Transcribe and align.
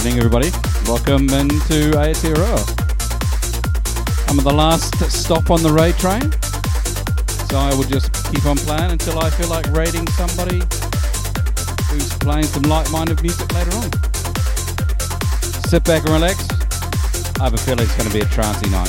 evening, 0.00 0.16
everybody. 0.16 0.50
Welcome 0.86 1.28
into 1.28 1.92
Aotearoa. 1.92 2.56
I'm 4.30 4.38
at 4.38 4.44
the 4.44 4.52
last 4.52 4.94
stop 5.10 5.50
on 5.50 5.62
the 5.62 5.70
raid 5.70 5.94
train, 5.98 6.32
so 7.50 7.58
I 7.58 7.74
will 7.74 7.84
just 7.84 8.08
keep 8.32 8.46
on 8.46 8.56
playing 8.56 8.92
until 8.92 9.18
I 9.18 9.28
feel 9.28 9.48
like 9.50 9.66
raiding 9.72 10.06
somebody 10.12 10.62
who's 11.90 12.08
playing 12.20 12.44
some 12.44 12.62
like-minded 12.62 13.20
music 13.20 13.52
later 13.52 13.76
on. 13.76 13.92
Sit 15.68 15.84
back 15.84 16.00
and 16.04 16.14
relax. 16.14 16.48
I 17.38 17.44
have 17.44 17.52
a 17.52 17.58
feeling 17.58 17.84
it's 17.84 17.94
going 17.94 18.08
to 18.08 18.14
be 18.14 18.20
a 18.20 18.28
trancey 18.32 18.70
night. 18.72 18.88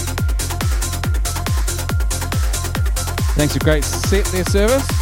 Thanks 3.36 3.52
for 3.52 3.60
great 3.60 3.84
set 3.84 4.24
there, 4.28 4.46
service. 4.46 5.01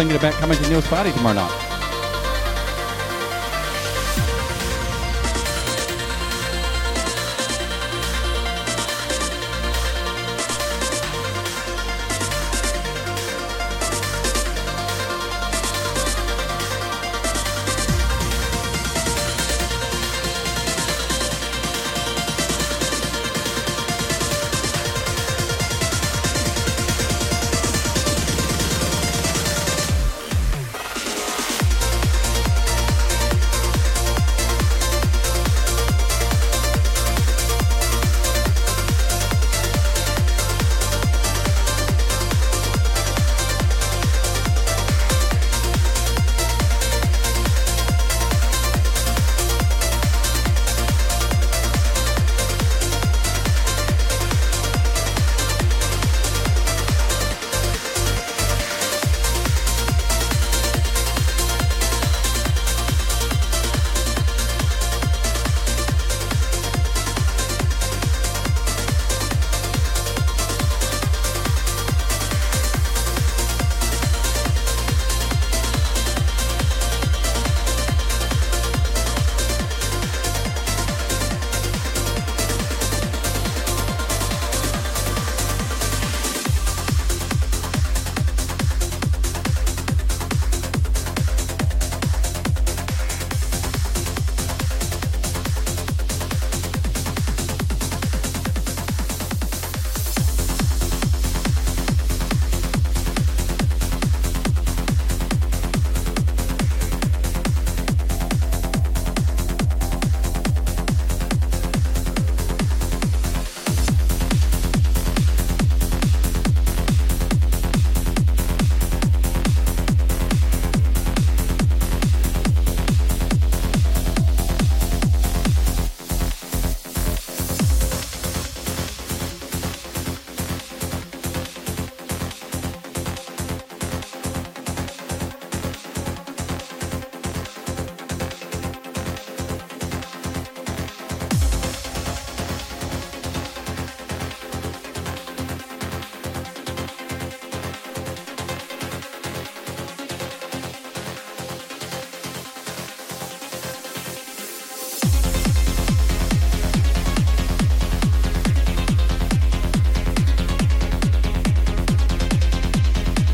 Thinking 0.00 0.16
about 0.16 0.32
coming 0.40 0.56
to 0.56 0.70
Neil's 0.70 0.86
party 0.86 1.12
tomorrow 1.12 1.34
night. 1.34 1.59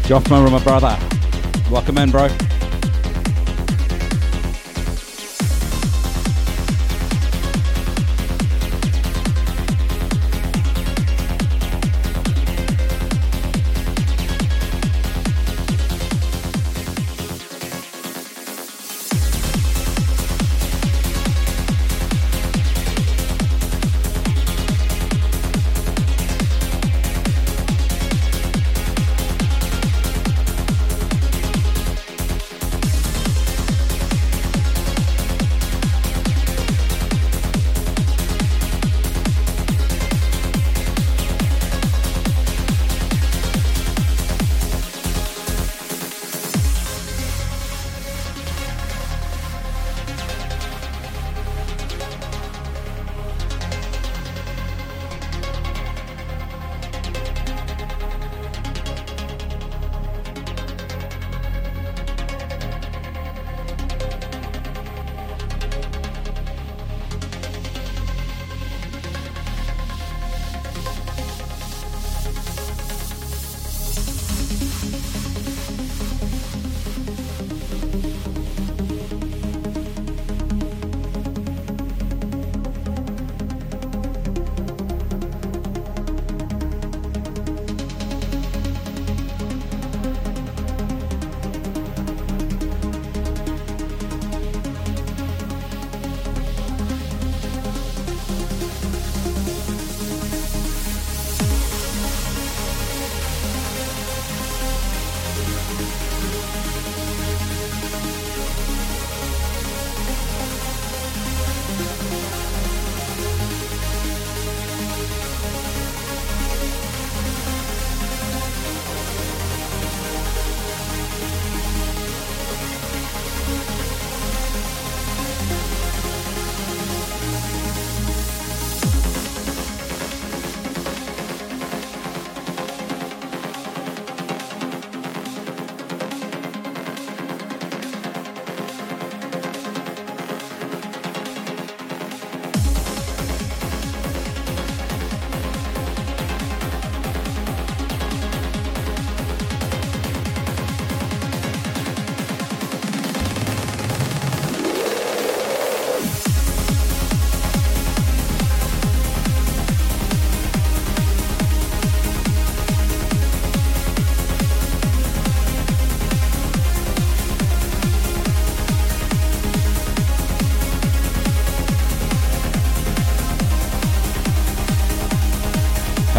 Joffman, 0.07 0.49
my 0.53 0.63
brother. 0.63 0.97
Welcome 1.69 1.99
in, 1.99 2.13
bro. 2.13 2.46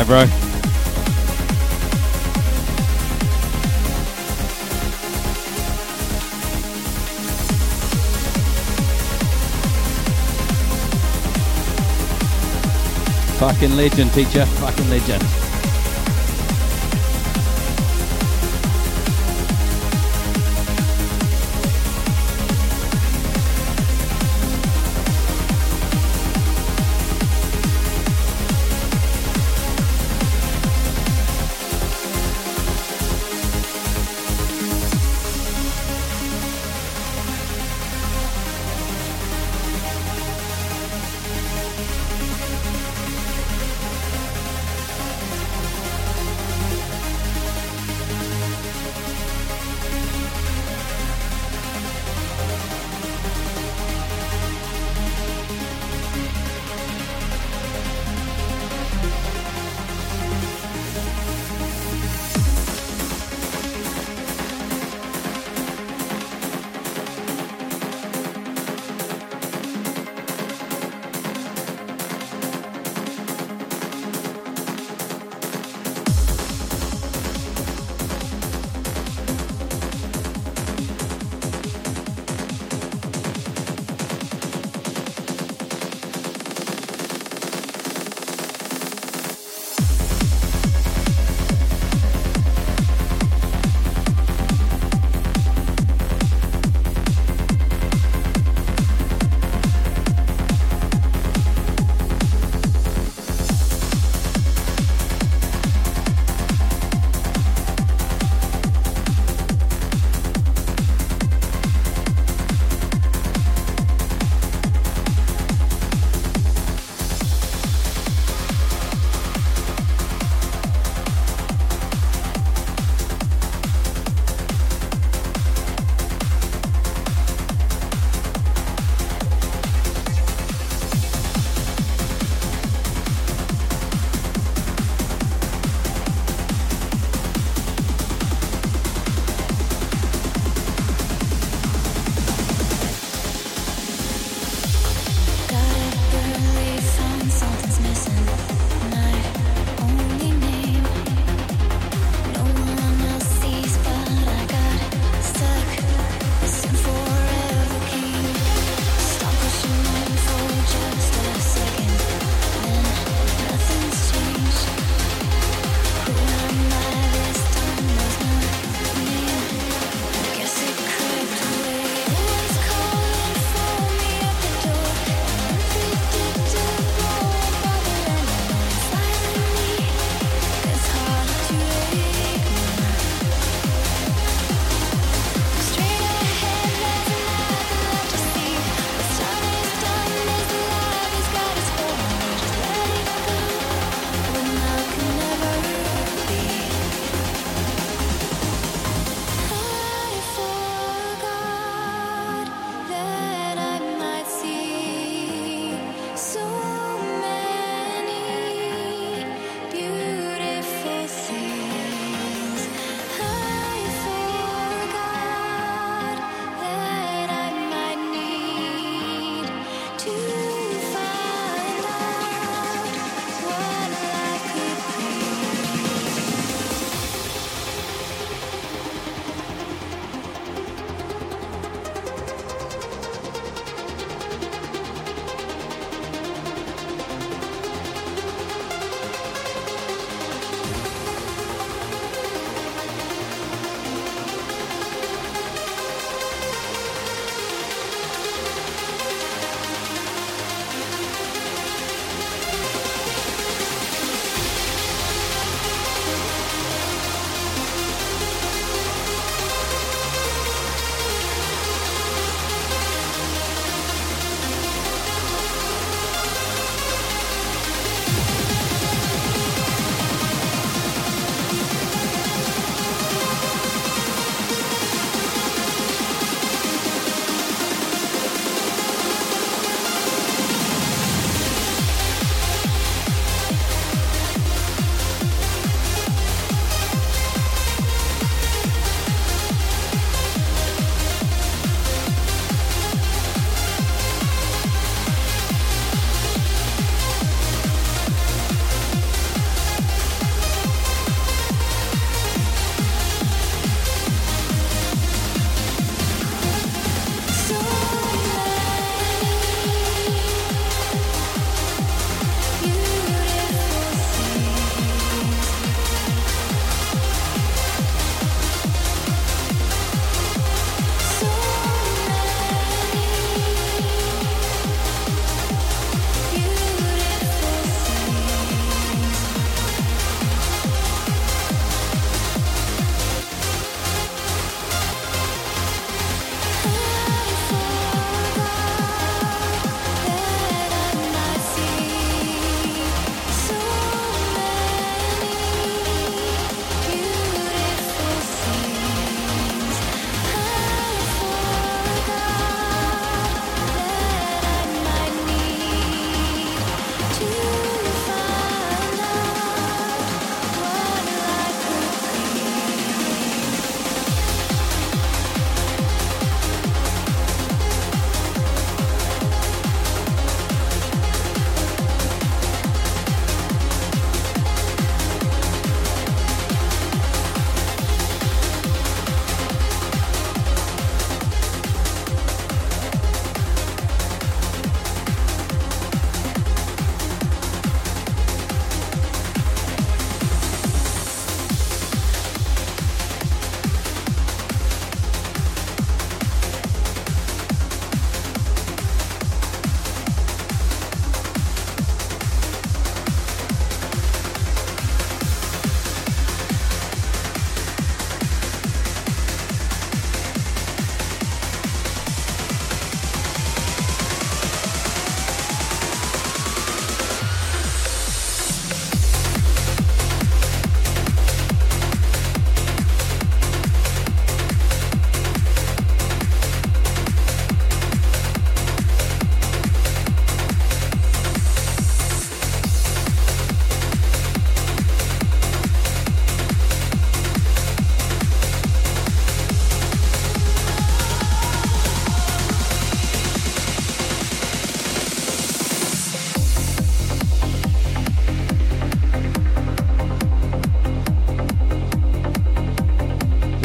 Bro. 0.08 0.26
Fucking 13.38 13.76
legend, 13.76 14.14
teacher. 14.14 14.46
Fucking 14.46 14.90
legend. 14.90 15.47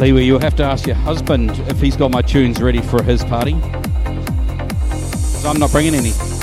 Leeway, 0.03 0.25
you'll 0.25 0.41
have 0.41 0.57
to 0.57 0.65
ask 0.65 0.85
your 0.85 0.97
husband 0.97 1.53
if 1.69 1.81
he's 1.81 1.97
got 1.97 2.11
my 2.11 2.23
tunes 2.23 2.61
ready 2.61 2.81
for 2.81 3.01
his 3.05 3.23
party. 3.23 3.55
Because 3.55 5.45
I'm 5.45 5.61
not 5.61 5.71
bringing 5.71 5.95
any. 5.95 6.42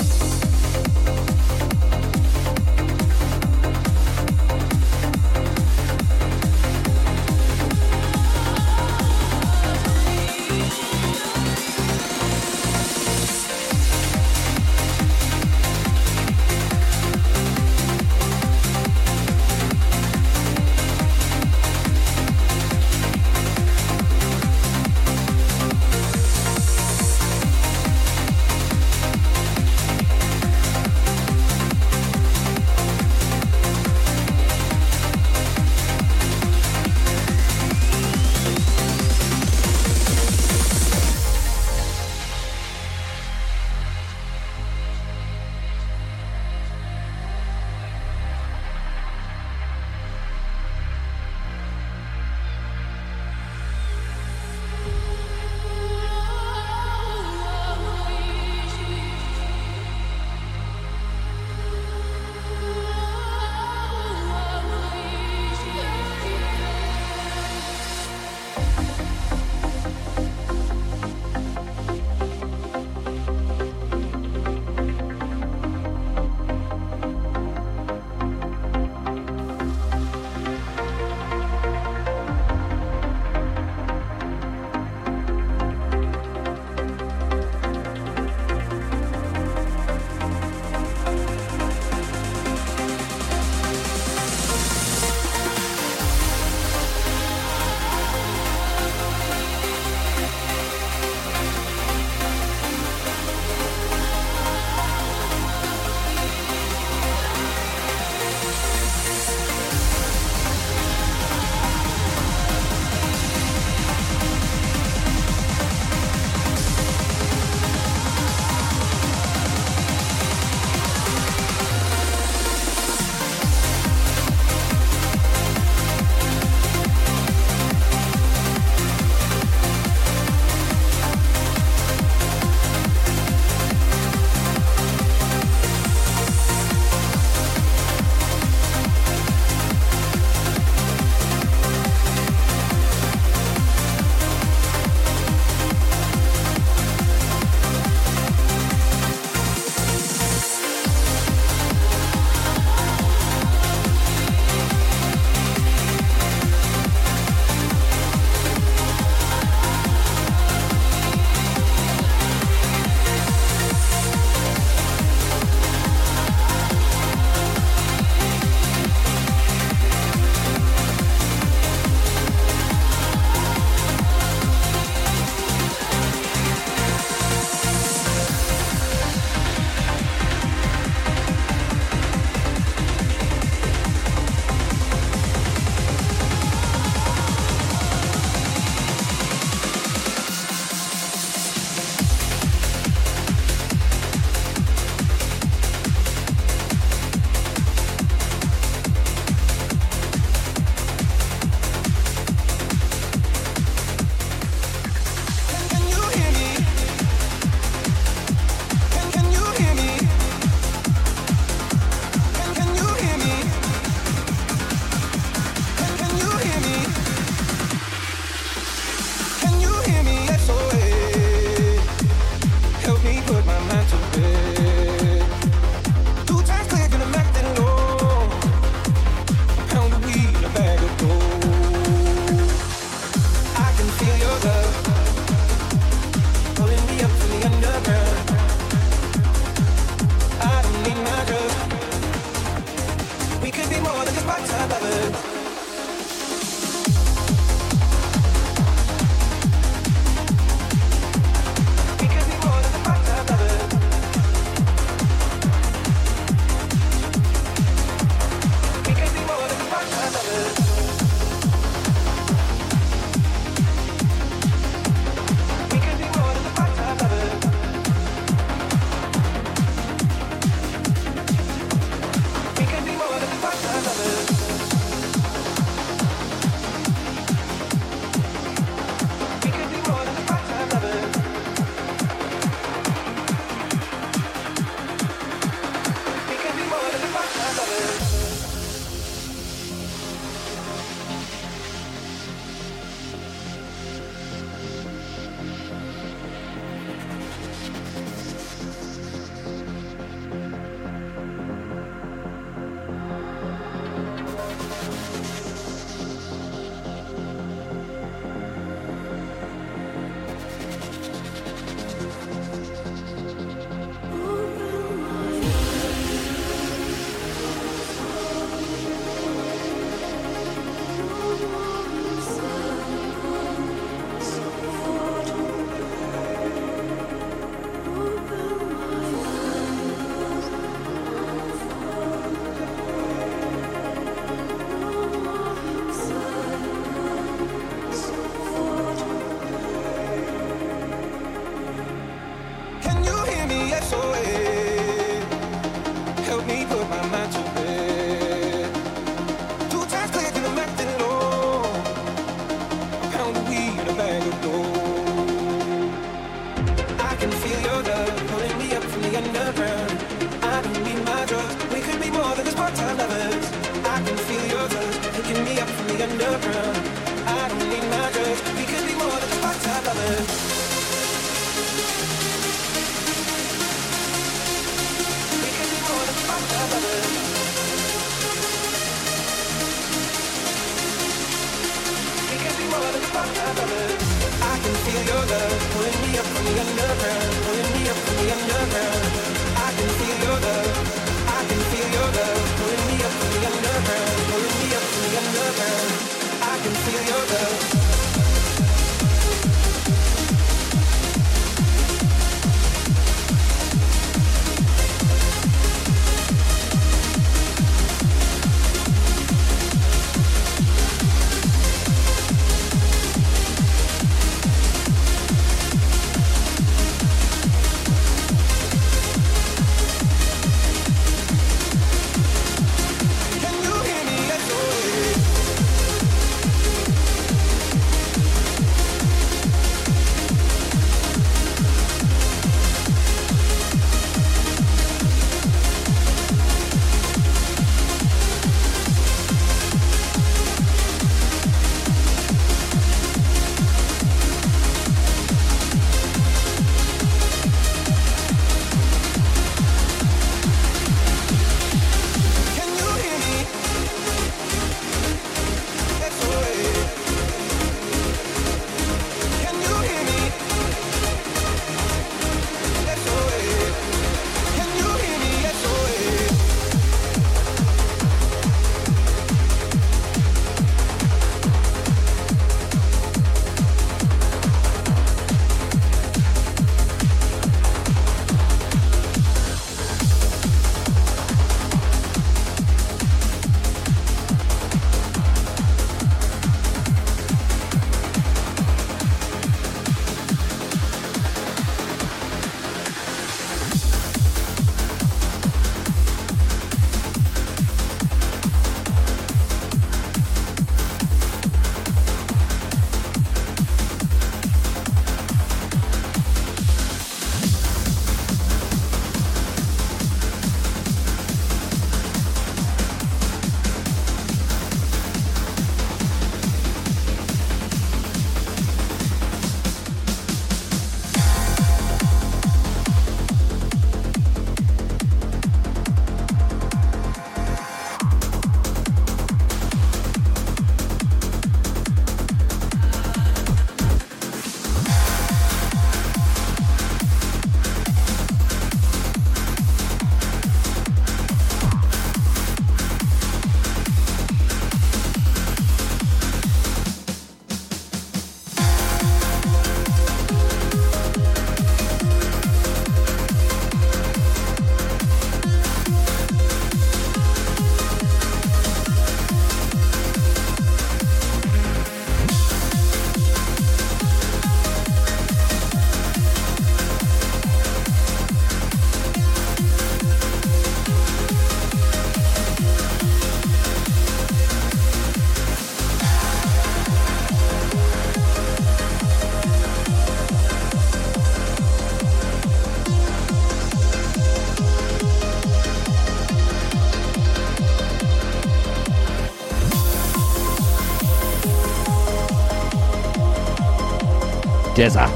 Jezza. 594.80 595.10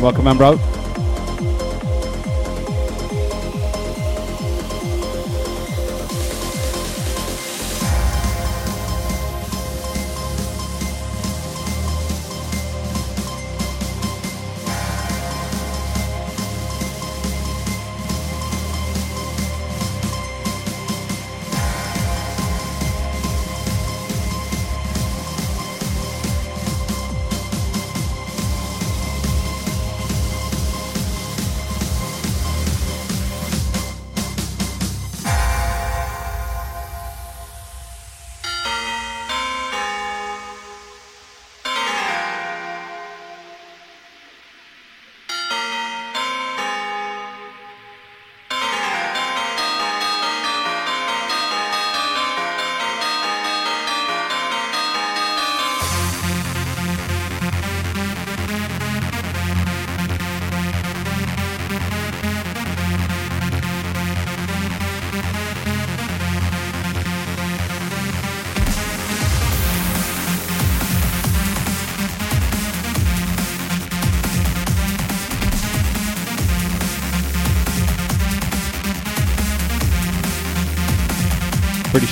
Welcome, 0.00 0.22
man, 0.22 0.36
bro. 0.36 0.67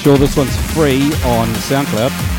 Sure 0.06 0.16
this 0.16 0.36
one's 0.36 0.56
free 0.72 1.02
on 1.24 1.48
SoundCloud. 1.54 2.35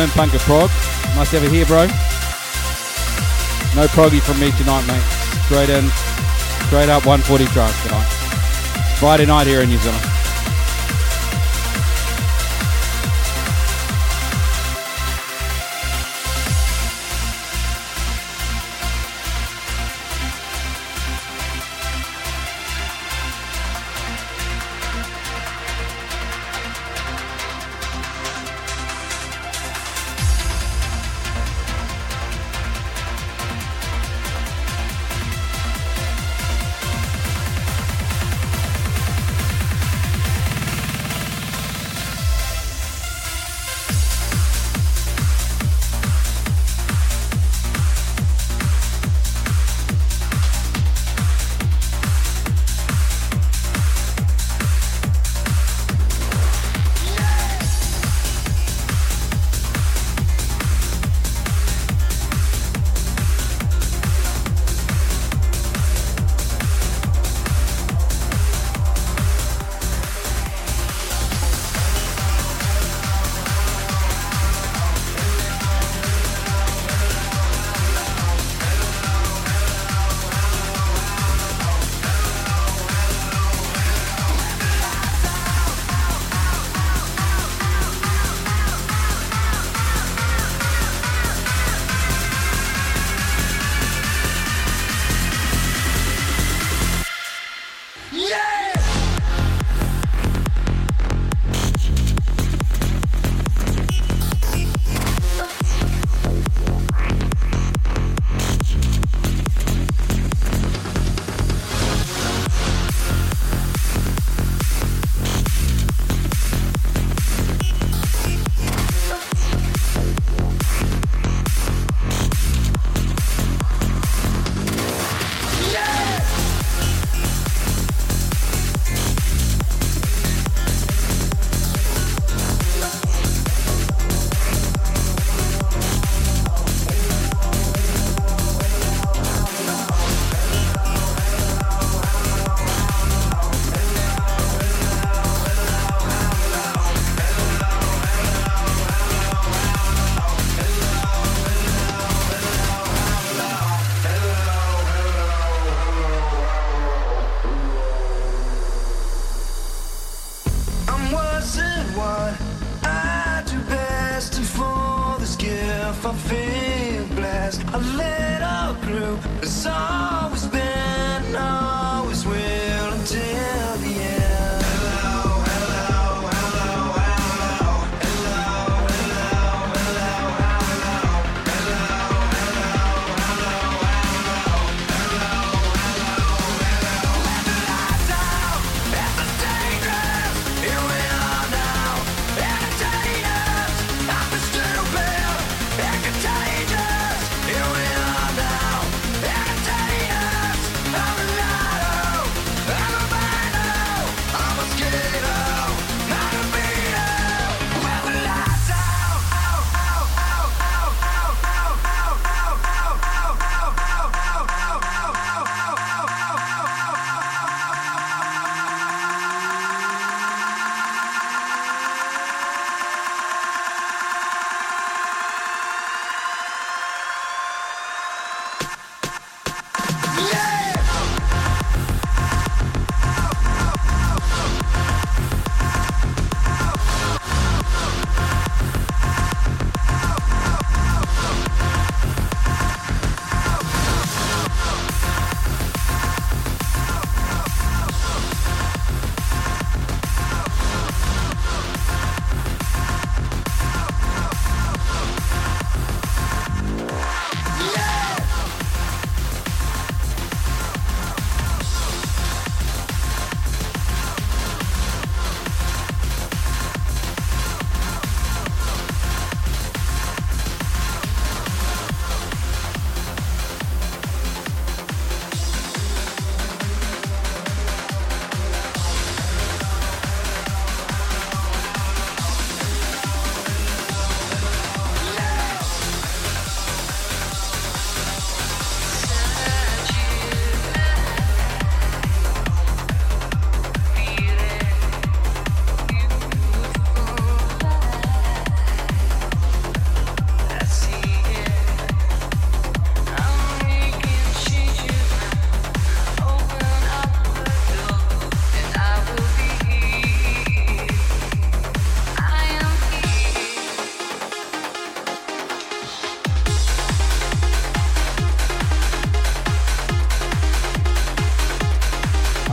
In, 0.00 0.08
Prog. 0.08 0.70
Nice 1.14 1.30
to 1.30 1.40
have 1.40 1.44
you 1.44 1.50
here, 1.50 1.66
bro. 1.66 1.86
No 3.76 3.86
proggy 3.88 4.20
from 4.20 4.40
me 4.40 4.50
tonight, 4.52 4.86
mate. 4.86 5.02
Straight 5.44 5.68
in, 5.68 5.88
straight 6.68 6.88
up 6.88 7.04
140 7.04 7.44
trance 7.46 7.82
tonight. 7.82 8.08
Friday 8.98 9.26
night 9.26 9.46
here 9.46 9.60
in 9.60 9.68
New 9.68 9.78
Zealand. 9.78 10.09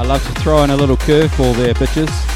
Love 0.07 0.25
to 0.25 0.31
throw 0.39 0.63
in 0.63 0.69
a 0.69 0.75
little 0.75 0.95
curveball 0.95 1.53
there, 1.57 1.73
bitches. 1.73 2.26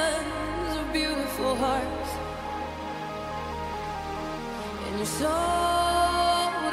of 0.76 0.92
beautiful 0.92 1.54
hearts, 1.54 2.10
and 4.86 4.98
you 4.98 5.06
sold 5.06 5.28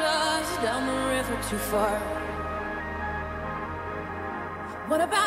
us 0.02 0.56
down 0.64 0.86
the 0.88 0.98
river 1.14 1.36
too 1.48 1.58
far. 1.58 1.98
What 4.88 5.00
about? 5.00 5.25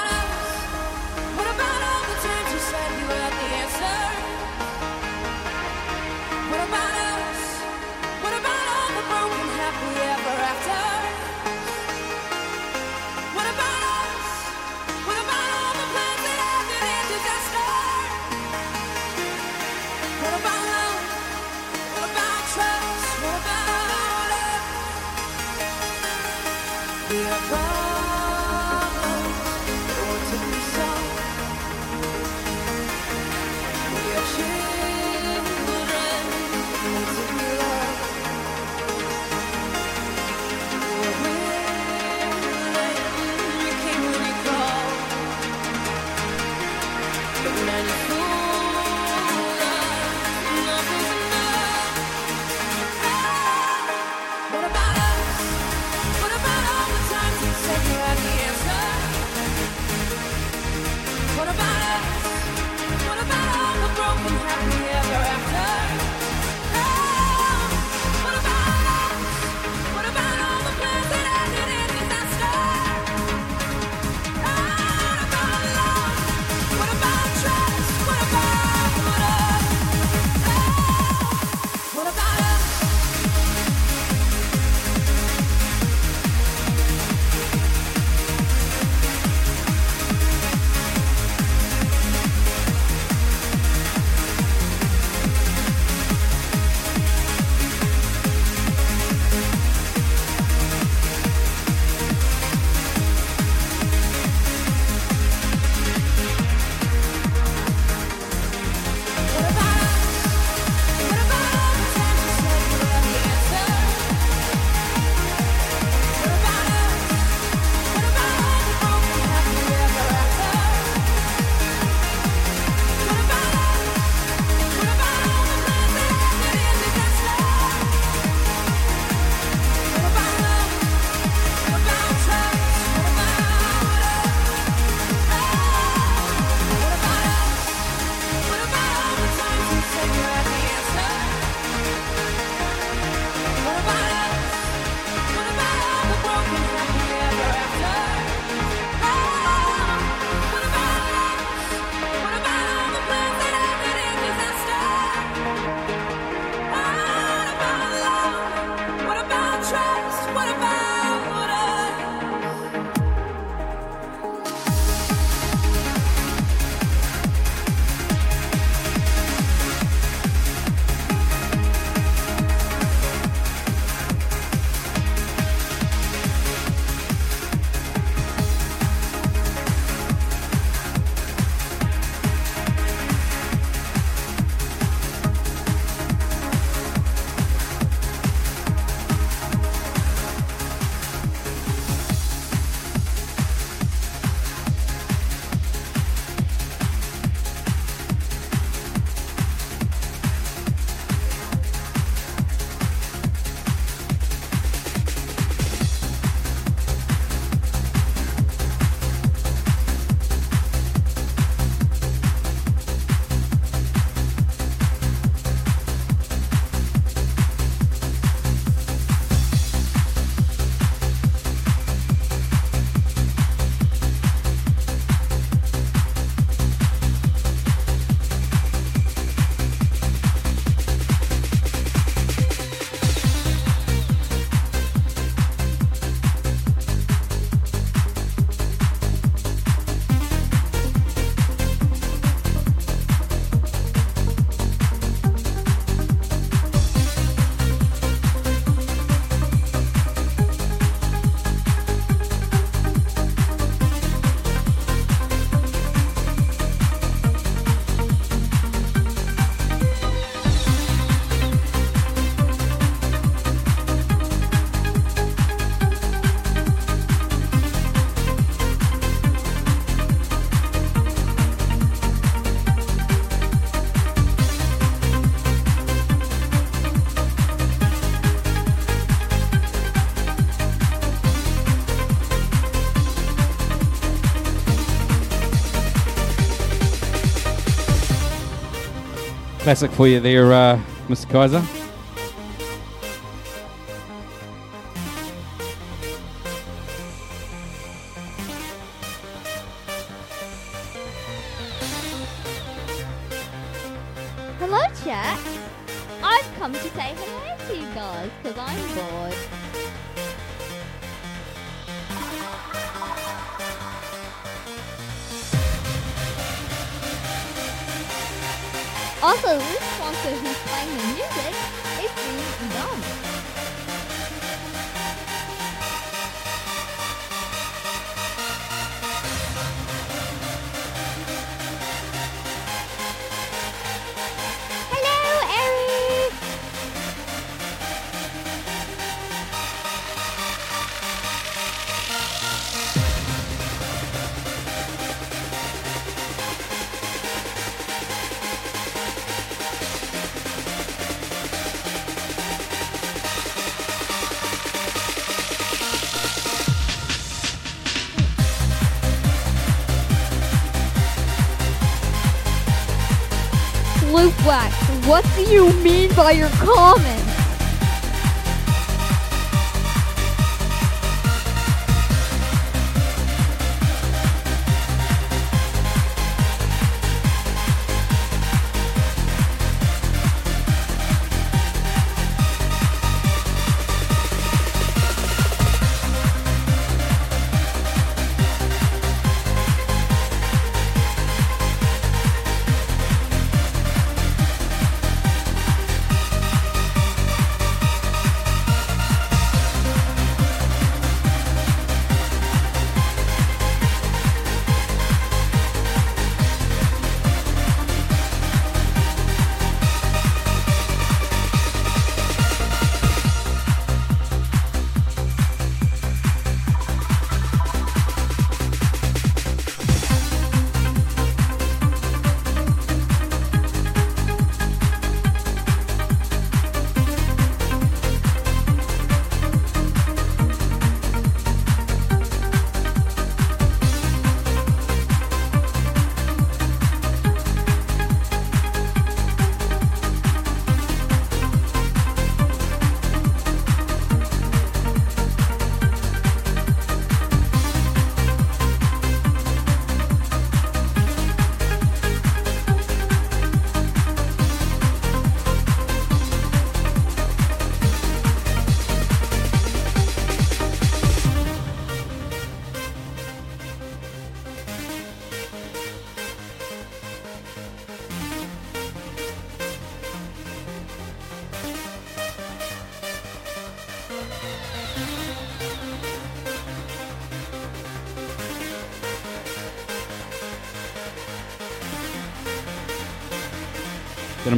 classic 289.70 289.92
for 289.92 290.08
you 290.08 290.20
there, 290.20 290.52
uh, 290.52 290.80
Mr. 291.10 291.30
Kaiser. 291.30 291.79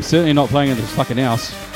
I'm 0.02 0.06
certainly 0.06 0.34
not 0.34 0.50
playing 0.50 0.72
in 0.72 0.78
this 0.78 0.96
fucking 0.96 1.18
house. 1.18 1.71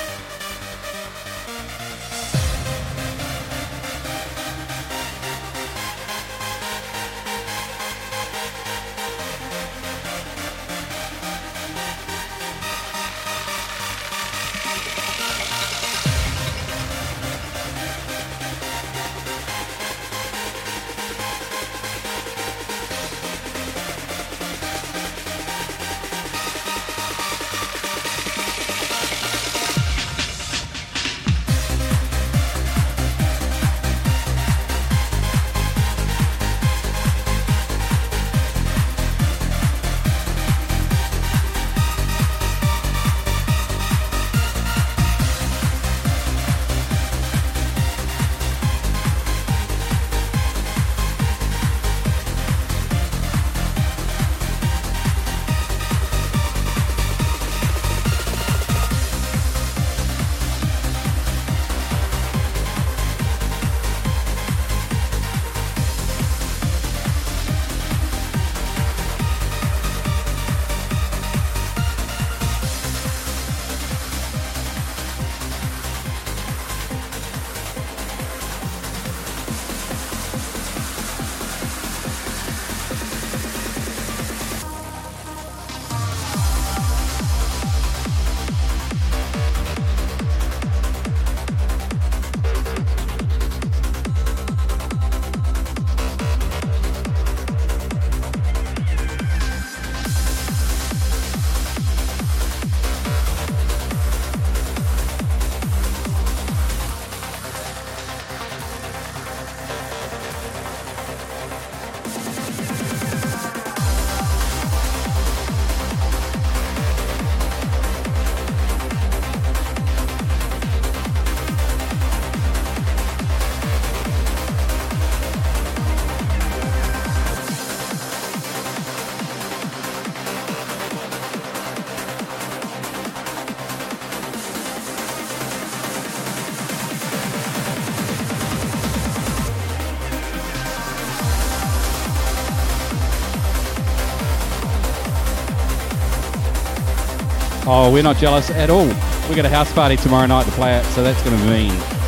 Oh, 147.67 147.91
we're 147.91 148.03
not 148.03 148.17
jealous 148.17 148.51
at 148.51 148.69
all. 148.69 148.87
We 149.27 149.35
got 149.35 149.45
a 149.45 149.49
house 149.49 149.73
party 149.73 149.95
tomorrow 149.97 150.27
night 150.27 150.45
to 150.45 150.51
play 150.51 150.73
at, 150.73 150.85
so 150.93 151.03
that's 151.03 151.21
going 151.23 151.35
to 151.35 151.45
mean. 151.47 152.04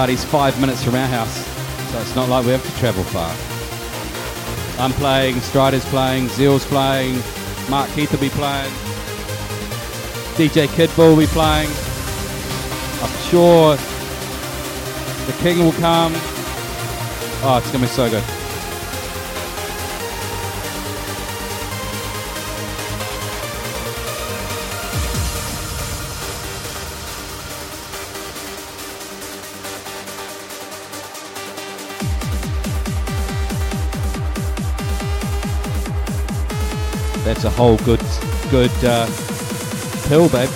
Party's 0.00 0.24
five 0.24 0.58
minutes 0.58 0.82
from 0.82 0.94
our 0.94 1.06
house, 1.06 1.44
so 1.92 2.00
it's 2.00 2.16
not 2.16 2.26
like 2.30 2.42
we 2.46 2.52
have 2.52 2.64
to 2.64 2.78
travel 2.78 3.04
far. 3.04 3.30
I'm 4.82 4.92
playing, 4.92 5.38
Strider's 5.42 5.84
playing, 5.84 6.28
Zeal's 6.28 6.64
playing, 6.64 7.20
Mark 7.68 7.90
Keith 7.90 8.10
will 8.10 8.18
be 8.18 8.30
playing, 8.30 8.72
DJ 10.38 10.68
Kidbull 10.68 11.10
will 11.10 11.18
be 11.18 11.26
playing. 11.26 11.68
I'm 13.02 13.14
sure 13.28 13.76
the 15.26 15.36
King 15.42 15.58
will 15.58 15.72
come. 15.72 16.12
Oh, 17.42 17.60
it's 17.62 17.70
gonna 17.70 17.84
be 17.84 17.90
so 17.90 18.08
good. 18.08 18.39
A 37.44 37.50
whole 37.50 37.76
good, 37.78 38.02
good 38.50 38.72
uh, 38.84 39.06
pill, 40.08 40.28
babe. 40.28 40.49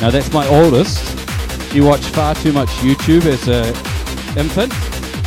Now 0.00 0.10
that's 0.10 0.32
my 0.32 0.46
oldest. 0.48 1.18
She 1.72 1.80
watched 1.80 2.10
far 2.14 2.34
too 2.34 2.52
much 2.52 2.70
YouTube 2.80 3.26
as 3.26 3.48
a 3.48 3.68
infant, 4.38 4.72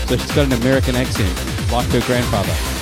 so 0.07 0.17
she's 0.17 0.31
got 0.31 0.47
an 0.47 0.53
American 0.53 0.95
accent, 0.95 1.71
like 1.71 1.87
her 1.89 2.01
grandfather. 2.01 2.72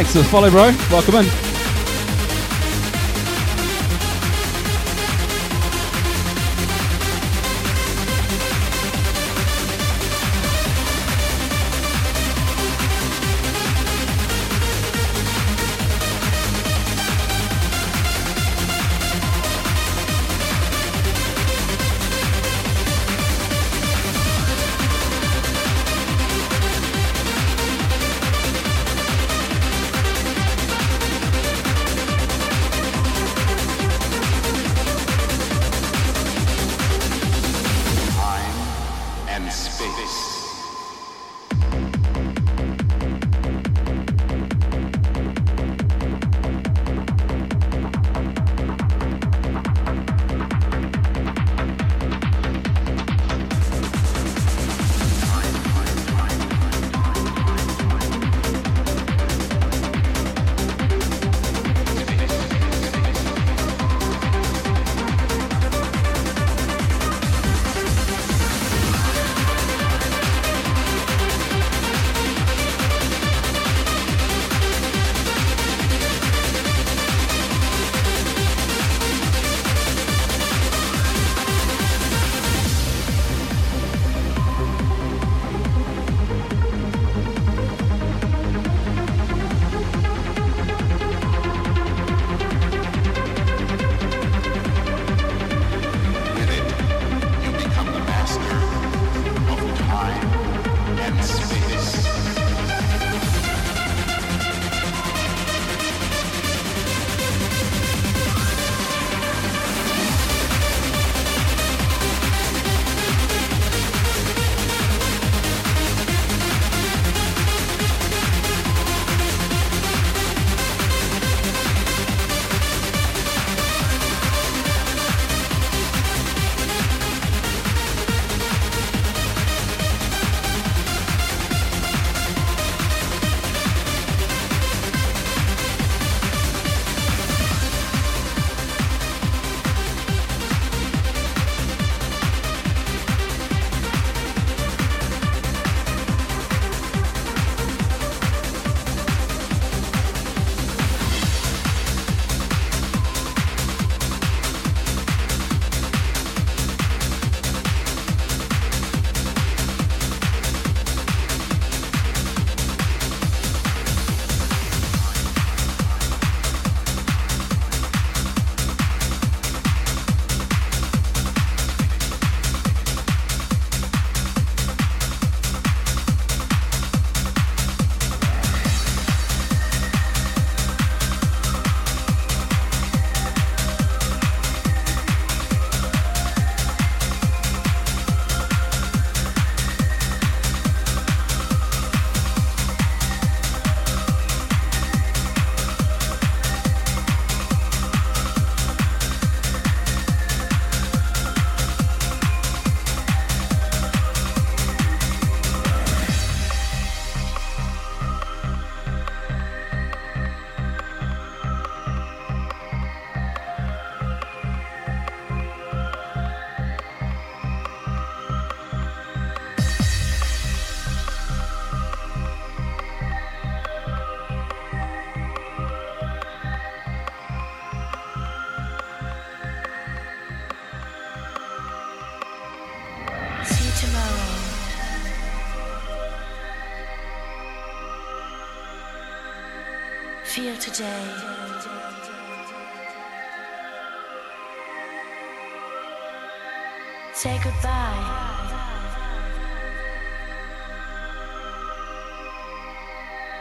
Thanks 0.00 0.12
for 0.12 0.18
the 0.20 0.24
follow, 0.24 0.48
bro. 0.48 0.74
Welcome 0.90 1.16
in. 1.16 1.49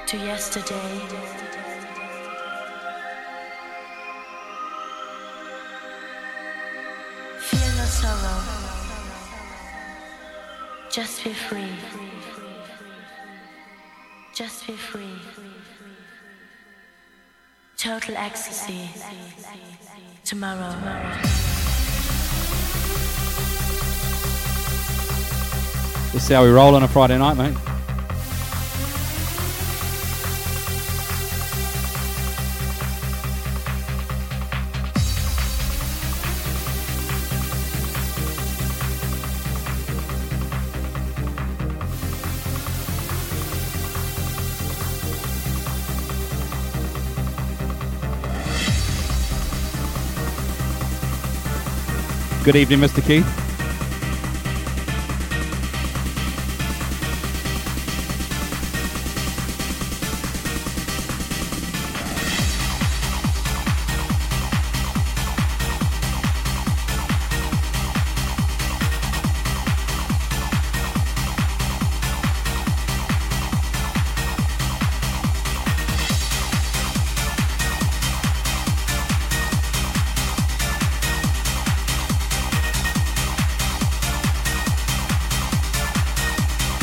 To 0.09 0.17
yesterday. 0.17 0.99
Feel 7.37 7.71
no 7.77 7.85
sorrow. 7.85 8.41
Just 10.89 11.23
be 11.23 11.31
free. 11.31 11.69
Just 14.33 14.65
be 14.65 14.73
free. 14.73 15.03
Total 17.77 18.17
ecstasy. 18.17 18.89
Tomorrow. 20.25 20.73
This 26.13 26.23
is 26.23 26.29
how 26.29 26.43
we 26.43 26.49
roll 26.49 26.73
on 26.73 26.81
a 26.81 26.87
Friday 26.87 27.19
night, 27.19 27.37
mate. 27.37 27.68
Good 52.49 52.55
evening, 52.55 52.79
Mr. 52.79 53.05
Keith. 53.05 53.48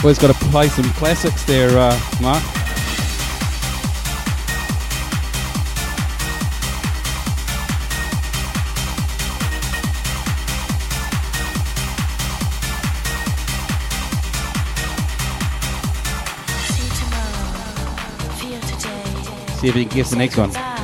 Always 0.06 0.18
got 0.20 0.32
to 0.32 0.44
play 0.50 0.68
some 0.68 0.84
classics 0.90 1.42
there, 1.46 1.76
uh, 1.76 2.00
Mark. 2.22 2.40
See 16.62 16.88
tomorrow. 17.00 17.96
Feel 18.36 18.60
today. 18.60 19.56
See 19.56 19.66
if 19.66 19.74
you 19.74 19.86
can 19.86 19.96
guess 19.96 20.10
the 20.10 20.16
next 20.16 20.36
one. 20.36 20.75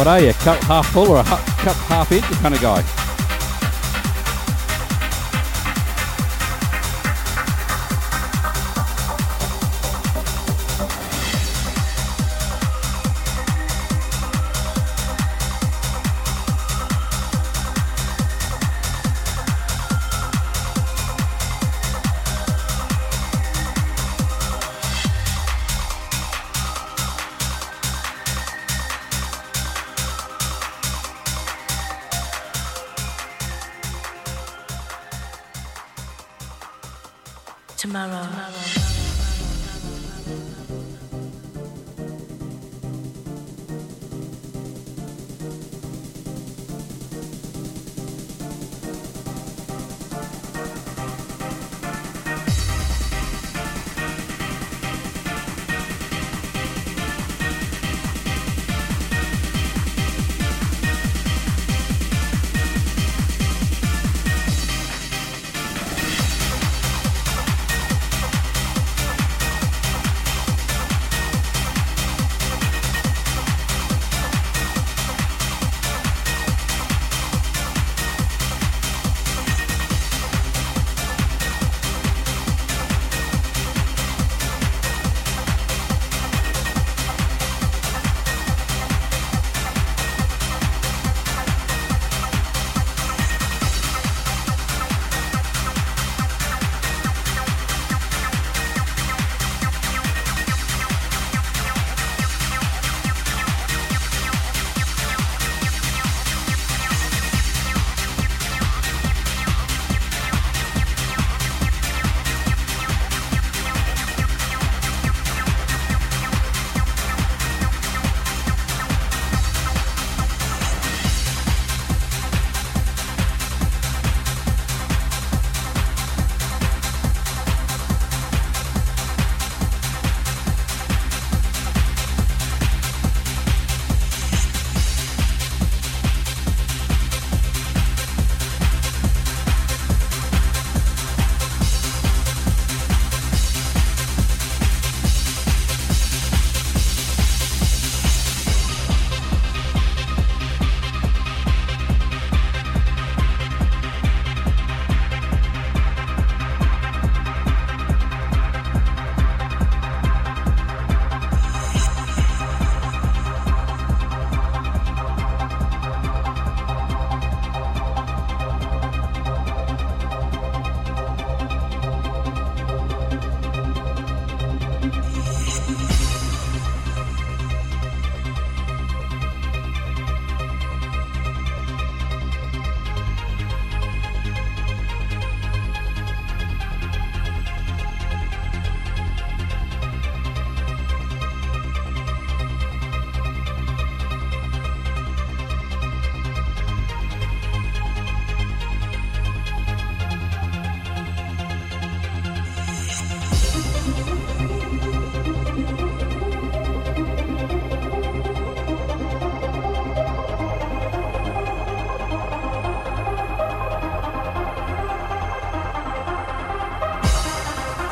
What 0.00 0.06
are 0.06 0.18
you? 0.18 0.32
Cup 0.32 0.56
half 0.64 0.86
full 0.94 1.10
or 1.10 1.20
a 1.20 1.24
cup 1.24 1.76
half 1.76 2.10
empty 2.10 2.34
kind 2.36 2.54
of 2.54 2.60
guy? 2.62 3.09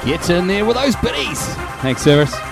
Get 0.08 0.30
in 0.30 0.46
there 0.46 0.64
with 0.64 0.78
those 0.78 0.96
biddies. 0.96 1.38
Thanks, 1.82 2.00
Service. 2.00 2.47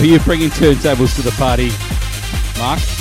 Are 0.00 0.06
you 0.06 0.18
bringing 0.20 0.48
turntables 0.48 1.14
to 1.14 1.22
the 1.22 1.32
party, 1.32 1.70
Mark? 2.58 2.99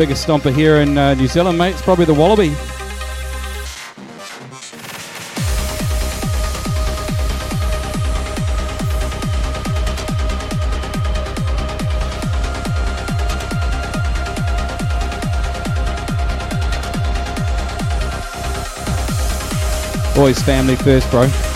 Biggest 0.00 0.26
stomper 0.26 0.50
here 0.50 0.76
in 0.76 0.96
uh, 0.96 1.12
New 1.12 1.26
Zealand, 1.26 1.58
mate. 1.58 1.72
It's 1.72 1.82
probably 1.82 2.06
the 2.06 2.14
Wallaby. 2.14 2.48
Boys, 20.14 20.40
family 20.40 20.76
first, 20.76 21.10
bro. 21.10 21.49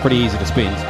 Pretty 0.00 0.16
easy 0.16 0.38
to 0.38 0.46
spin. 0.46 0.89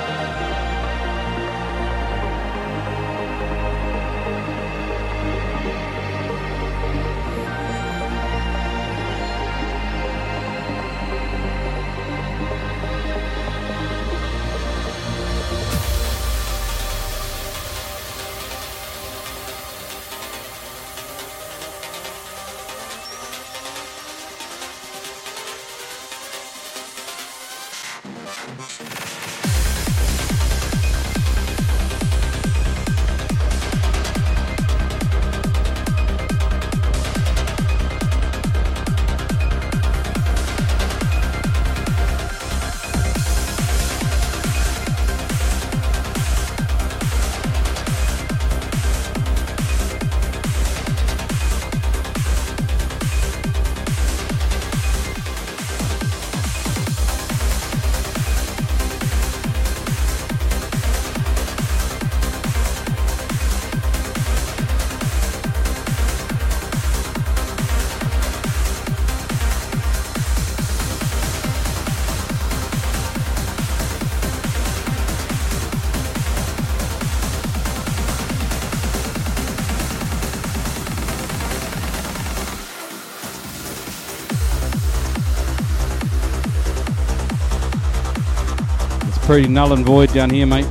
Pretty 89.31 89.47
null 89.47 89.73
and 89.75 89.87
void 89.87 90.13
down 90.13 90.29
here, 90.29 90.45
mate. 90.45 90.67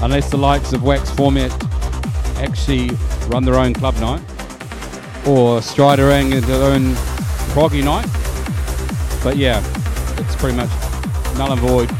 Unless 0.00 0.30
the 0.30 0.36
likes 0.38 0.72
of 0.72 0.84
Wax 0.84 1.10
Format 1.10 1.50
actually 2.38 2.90
run 3.26 3.44
their 3.44 3.56
own 3.56 3.74
club 3.74 3.96
night, 3.96 4.20
or 5.26 5.58
Striderang 5.58 6.30
is 6.30 6.46
their 6.46 6.62
own 6.62 6.92
proggy 7.50 7.82
night. 7.82 8.06
But 9.24 9.36
yeah, 9.36 9.58
it's 10.16 10.36
pretty 10.36 10.56
much 10.56 10.70
null 11.36 11.50
and 11.50 11.60
void. 11.60 11.97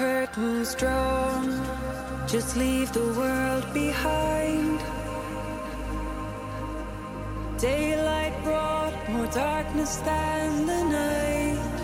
Curtains 0.00 0.74
drawn, 0.76 1.44
just 2.26 2.56
leave 2.56 2.90
the 2.94 3.12
world 3.20 3.66
behind. 3.74 4.80
Daylight 7.58 8.32
brought 8.42 8.96
more 9.10 9.26
darkness 9.26 9.96
than 9.96 10.64
the 10.64 10.84
night. 10.84 11.80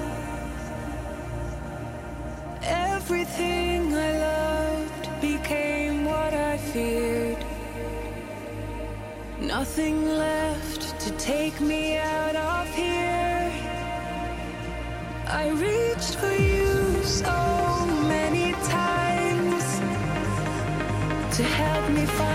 Everything 2.62 3.92
I 3.92 4.12
loved 4.30 5.20
became 5.20 6.06
what 6.06 6.32
I 6.32 6.56
feared. 6.56 7.44
Nothing 9.42 10.08
left 10.08 10.98
to 11.00 11.10
take 11.18 11.60
me 11.60 11.98
out 11.98 12.34
of 12.34 12.66
here. 12.74 13.52
I 15.26 15.50
reached 15.50 16.14
for 16.14 16.32
you 16.32 16.55
to 21.36 21.42
help 21.42 21.90
me 21.90 22.06
find 22.06 22.25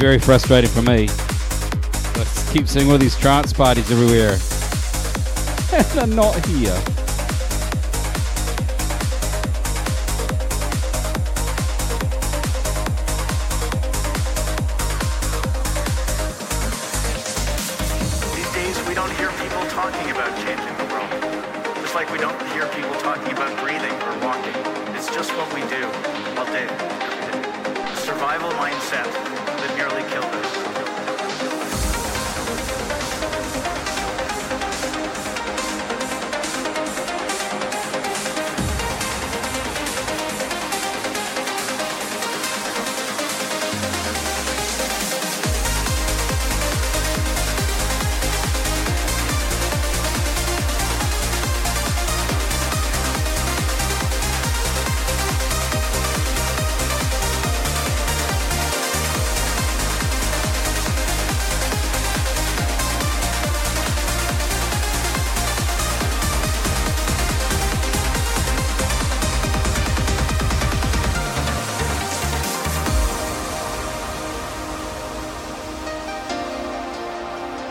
very 0.00 0.18
frustrating 0.18 0.70
for 0.70 0.80
me. 0.80 1.08
Keep 2.54 2.68
seeing 2.68 2.90
all 2.90 2.96
these 2.96 3.16
trance 3.16 3.52
parties 3.52 3.90
everywhere. 3.92 4.38
and 5.72 5.86
they're 5.94 6.06
not 6.06 6.34
here. 6.46 6.99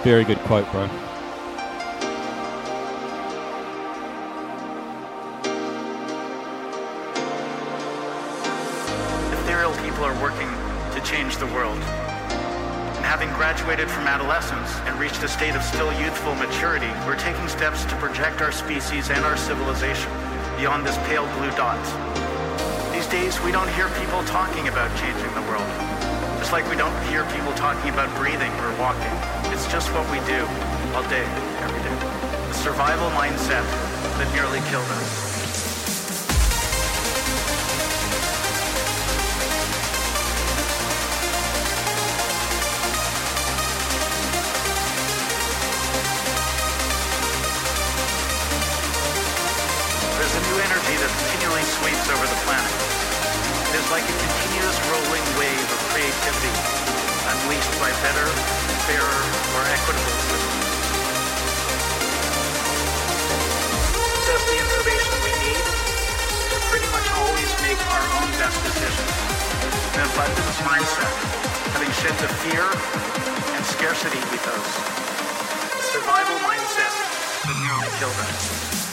Very 0.10 0.23
good 0.23 0.40
quote, 0.40 0.65
bro. 0.72 0.86
Ethereal 9.38 9.72
people 9.86 10.03
are 10.03 10.19
working 10.19 10.49
to 10.95 11.02
change 11.06 11.38
the 11.38 11.45
world. 11.53 11.77
And 11.77 13.06
having 13.06 13.30
graduated 13.34 13.88
from 13.88 14.07
adolescence 14.07 14.73
and 14.90 14.99
reached 14.99 15.22
a 15.22 15.27
state 15.27 15.53
of 15.53 15.61
still 15.61 15.94
youthful 16.02 16.34
maturity, 16.34 16.90
we're 17.06 17.15
taking 17.19 17.48
steps 17.48 17.86
to 17.86 17.95
project 17.98 18.41
our 18.41 18.52
species 18.52 19.11
and 19.11 19.23
our 19.23 19.38
civilization 19.38 20.10
beyond 20.57 20.88
this 20.88 20.98
pale 21.06 21.27
blue 21.38 21.52
dot. 21.52 21.77
These 22.91 23.06
days, 23.10 23.40
we 23.41 23.52
don't 23.52 23.69
hear 23.77 23.88
people 24.02 24.23
talking 24.23 24.69
about 24.69 24.90
changing 24.98 25.36
the 25.36 25.45
world. 25.45 25.69
Just 26.41 26.52
like 26.52 26.68
we 26.68 26.76
don't 26.76 26.98
hear 27.14 27.26
people 27.26 27.53
talking 27.53 27.94
about 27.94 28.10
breathing 28.18 28.49
or 28.65 28.73
walking. 28.80 29.28
It's 29.60 29.69
just 29.69 29.91
what 29.91 30.10
we 30.10 30.19
do 30.26 30.40
all 30.95 31.03
day, 31.10 31.27
every 31.60 31.81
day. 31.84 31.94
The 32.48 32.53
survival 32.53 33.10
mindset 33.10 33.65
that 34.18 34.34
nearly 34.34 34.61
killed 34.69 34.88
us. 34.88 35.09
Make 67.69 67.85
our 67.93 68.05
own 68.17 68.29
best 68.41 68.57
decisions. 68.65 69.13
An 69.93 70.01
abundance 70.09 70.57
mindset, 70.65 71.13
having 71.69 71.91
shed 72.01 72.15
the 72.17 72.29
fear 72.41 72.65
and 72.65 73.63
scarcity 73.63 74.17
ethos. 74.33 74.69
Survival 75.93 76.37
mindset 76.49 76.93
that 77.45 77.57
killed 77.99 78.17
us. 78.25 78.88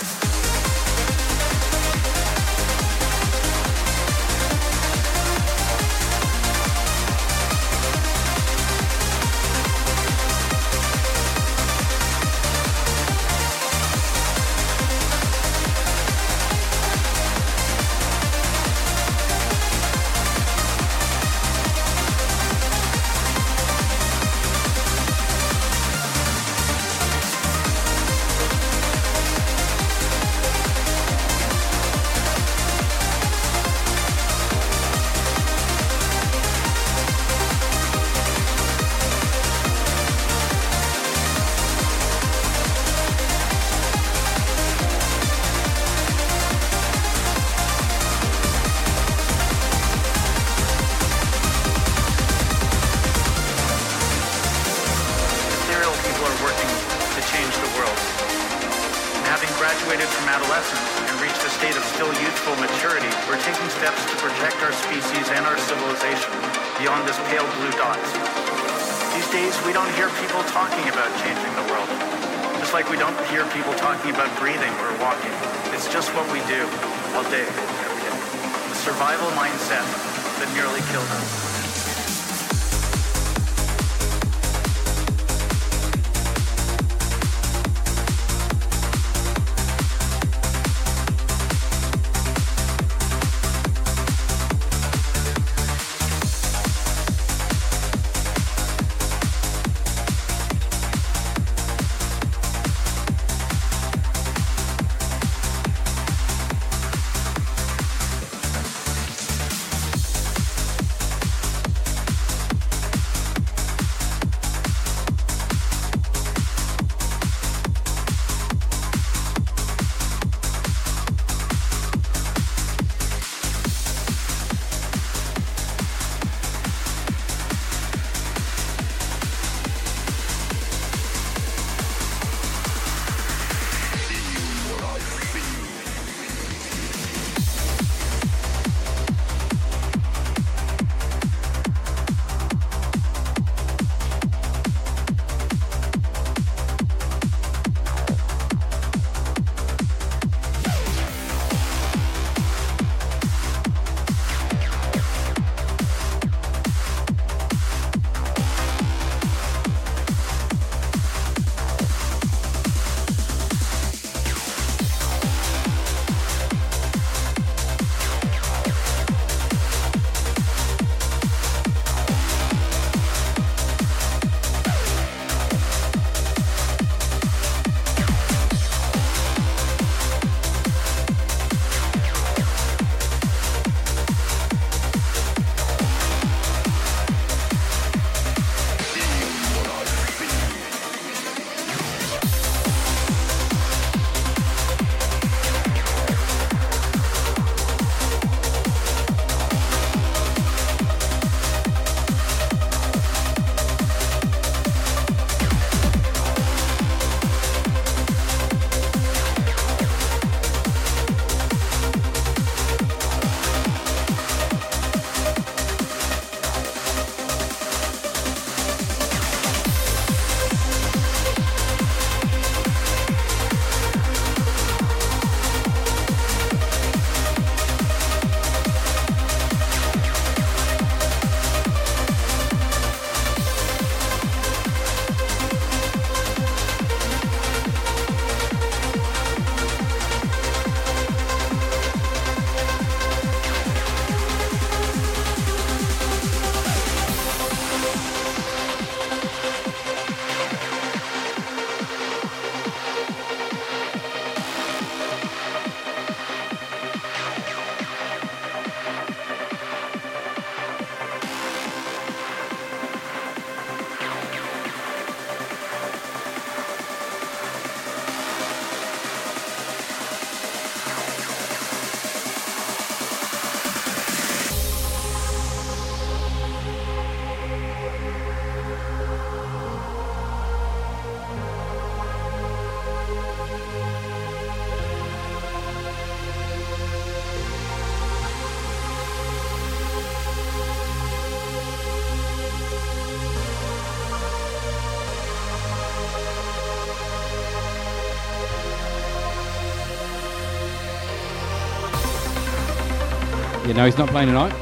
You 303.66 303.74
know, 303.74 303.84
he's 303.84 303.98
not 303.98 304.08
playing 304.10 304.28
tonight. 304.28 304.54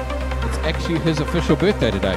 It's 0.46 0.56
actually 0.58 0.98
his 1.00 1.20
official 1.20 1.56
birthday 1.56 1.90
today. 1.90 2.16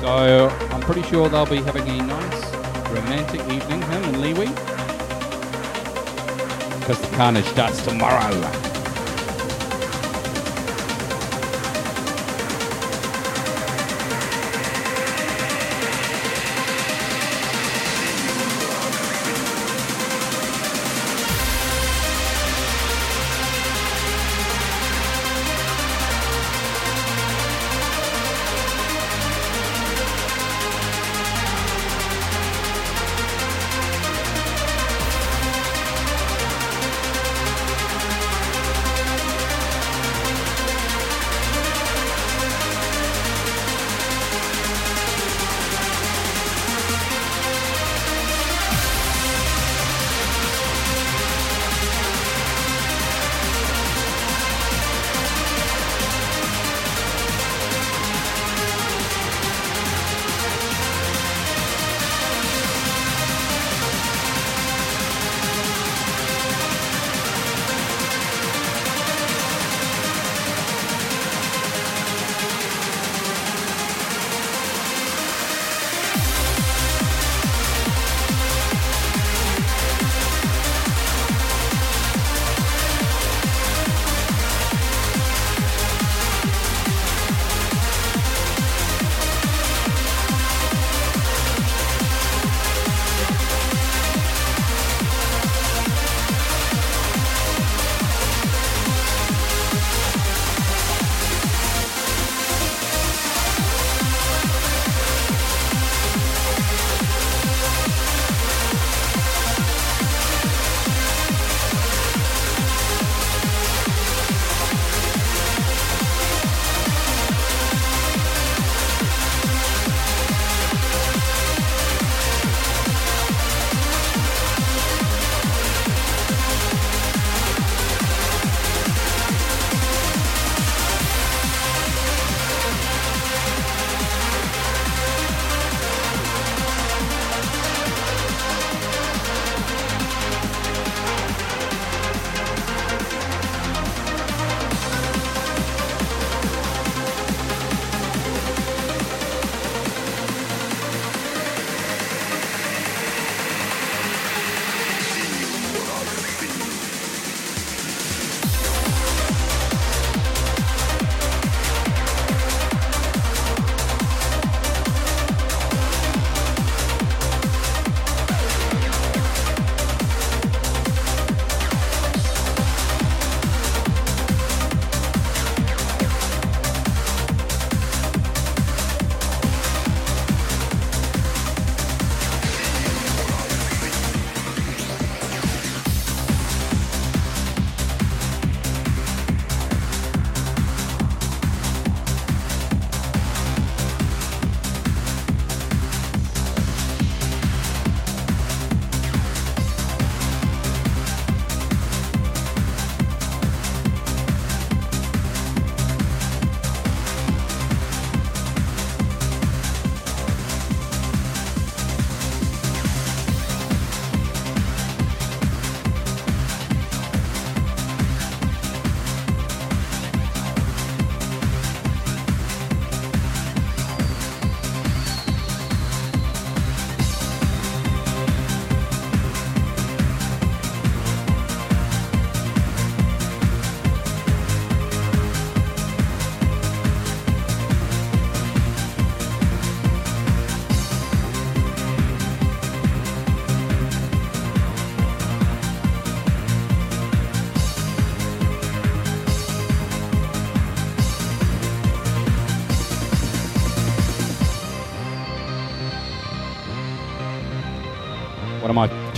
So 0.00 0.48
I'm 0.70 0.80
pretty 0.82 1.02
sure 1.02 1.28
they'll 1.28 1.46
be 1.46 1.56
having 1.56 1.82
a 1.88 1.96
nice 1.96 2.54
romantic 2.92 3.40
evening, 3.40 3.82
him 3.82 4.04
and 4.04 4.16
Liwi. 4.18 4.46
Because 6.78 7.00
the 7.00 7.16
carnage 7.16 7.44
starts 7.46 7.84
tomorrow. 7.84 8.67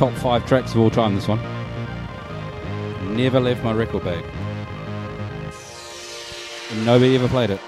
Top 0.00 0.14
five 0.14 0.46
tracks 0.46 0.72
of 0.72 0.78
all 0.80 0.88
time, 0.88 1.14
this 1.14 1.28
one. 1.28 1.38
Never 3.14 3.38
left 3.38 3.62
my 3.62 3.70
record 3.70 4.02
bag. 4.02 4.24
Nobody 6.86 7.16
ever 7.16 7.28
played 7.28 7.50
it. 7.50 7.59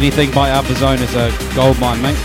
Anything 0.00 0.30
by 0.30 0.48
Zone 0.76 0.98
is 1.00 1.14
a 1.14 1.30
gold 1.54 1.78
mine, 1.78 2.00
mate. 2.00 2.16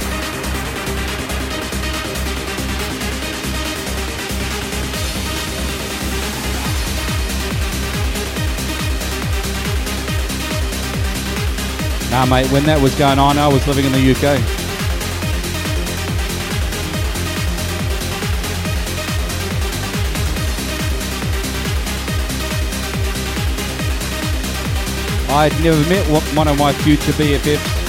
Nah, 12.10 12.26
mate, 12.26 12.50
when 12.50 12.64
that 12.64 12.80
was 12.82 12.96
going 12.96 13.20
on, 13.20 13.38
I 13.38 13.50
was 13.50 13.68
living 13.68 13.84
in 13.84 13.92
the 13.92 14.12
UK. 14.14 14.65
I'd 25.36 25.52
never 25.62 25.90
met 25.90 26.08
one- 26.08 26.48
of 26.48 26.58
my 26.58 26.72
future 26.72 27.12
BFFs. 27.12 27.85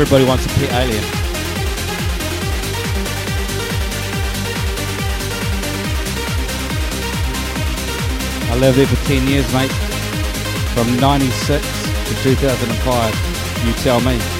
Everybody 0.00 0.24
wants 0.24 0.46
to 0.46 0.58
be 0.58 0.64
alien. 0.64 1.04
I 8.48 8.56
lived 8.58 8.78
there 8.78 8.86
for 8.86 8.96
10 9.06 9.28
years, 9.28 9.52
mate. 9.52 9.70
From 10.72 10.96
96 11.00 11.62
to 11.62 12.22
2005. 12.22 13.66
You 13.66 13.74
tell 13.74 14.00
me. 14.00 14.39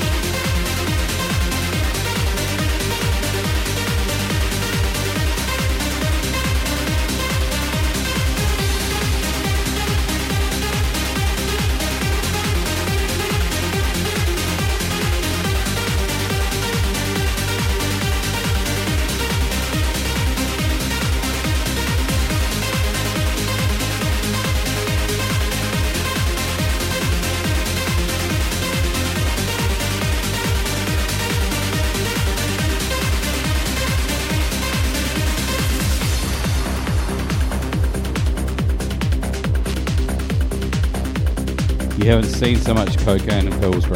Seen 42.41 42.57
so 42.57 42.73
much 42.73 42.97
cocaine 42.97 43.47
and 43.47 43.61
pills, 43.61 43.87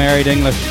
married 0.00 0.26
English. 0.28 0.69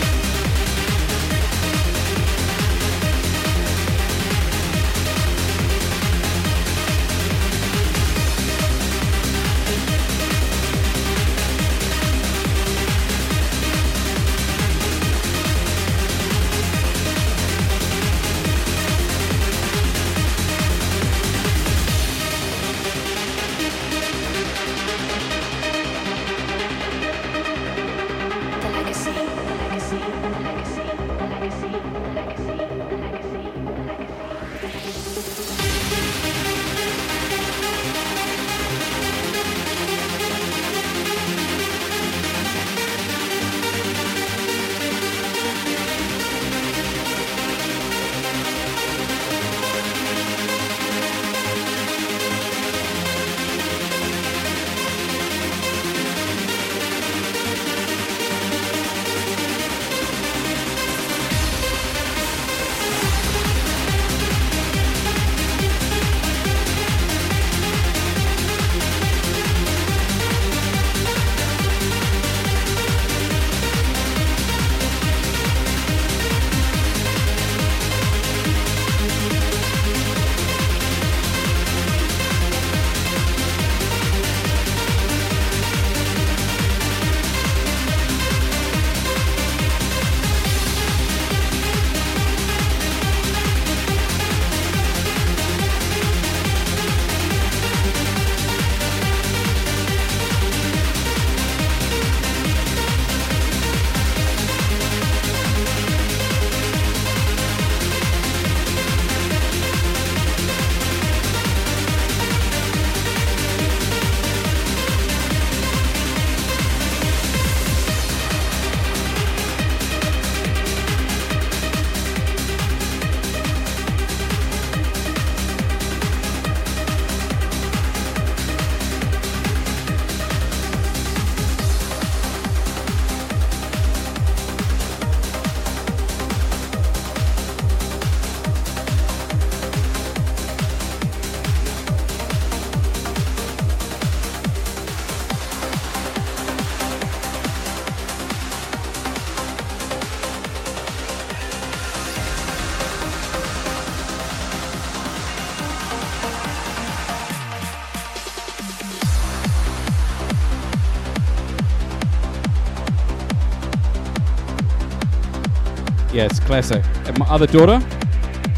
Yes, 166.19 166.37
classic. 166.37 166.83
And 167.05 167.17
my 167.17 167.25
other 167.27 167.47
daughter 167.47 167.79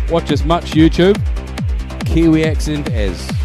watches 0.09 0.43
much 0.43 0.71
YouTube, 0.71 1.15
Kiwi 2.07 2.43
accent 2.43 2.89
as. 2.89 3.40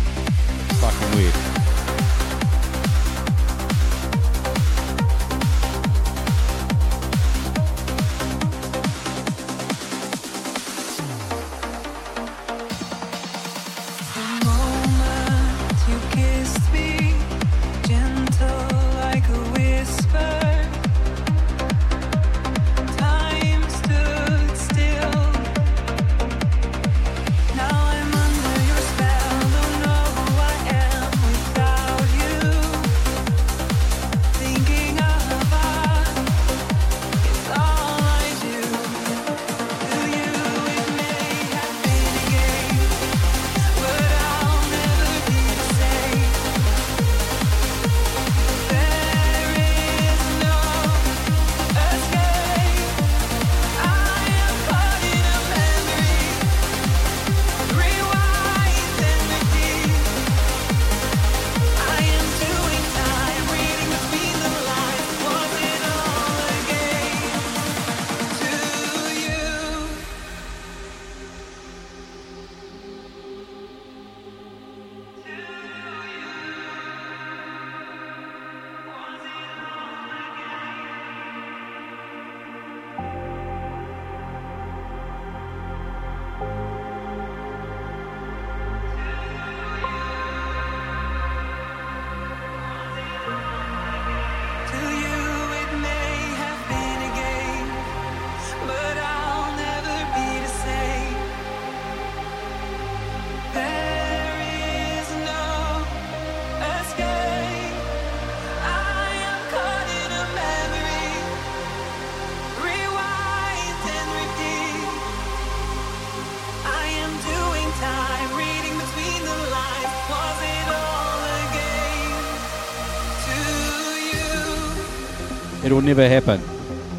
never 125.87 126.09
happen. 126.09 126.41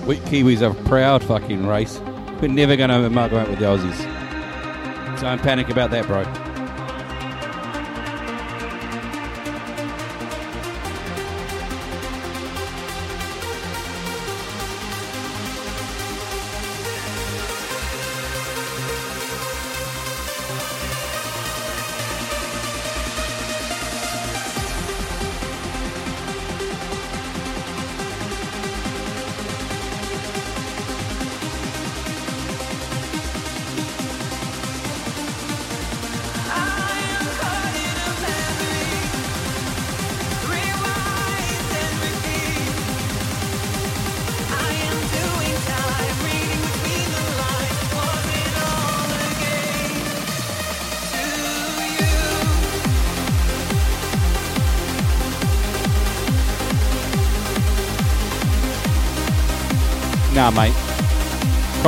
We 0.07 0.15
Kiwis 0.15 0.61
are 0.61 0.71
a 0.71 0.83
proud 0.85 1.21
fucking 1.21 1.67
race. 1.67 1.99
We're 2.41 2.47
never 2.47 2.77
going 2.77 2.89
to 2.89 3.09
mug 3.09 3.33
around 3.33 3.49
with 3.49 3.59
the 3.59 3.65
Aussies. 3.65 5.19
Don't 5.19 5.41
panic 5.41 5.67
about 5.69 5.91
that, 5.91 6.07
bro. 6.07 6.23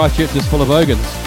five 0.09 0.17
just 0.17 0.35
is 0.35 0.47
full 0.47 0.61
of 0.61 0.69
organs. 0.69 1.18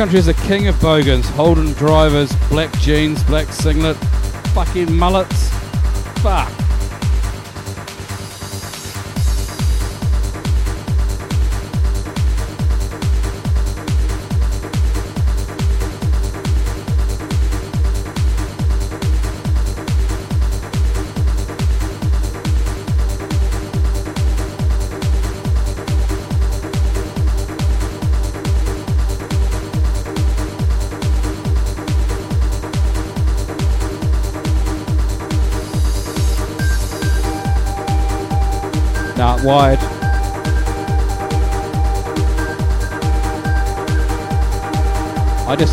Country 0.00 0.18
is 0.18 0.28
a 0.28 0.34
king 0.48 0.66
of 0.66 0.80
bogans, 0.80 1.28
Holden 1.28 1.74
drivers, 1.74 2.34
black 2.48 2.72
jeans, 2.78 3.22
black 3.24 3.52
singlet, 3.52 3.98
fucking 4.54 4.90
mullets. 4.96 5.50
Fuck. 6.22 6.59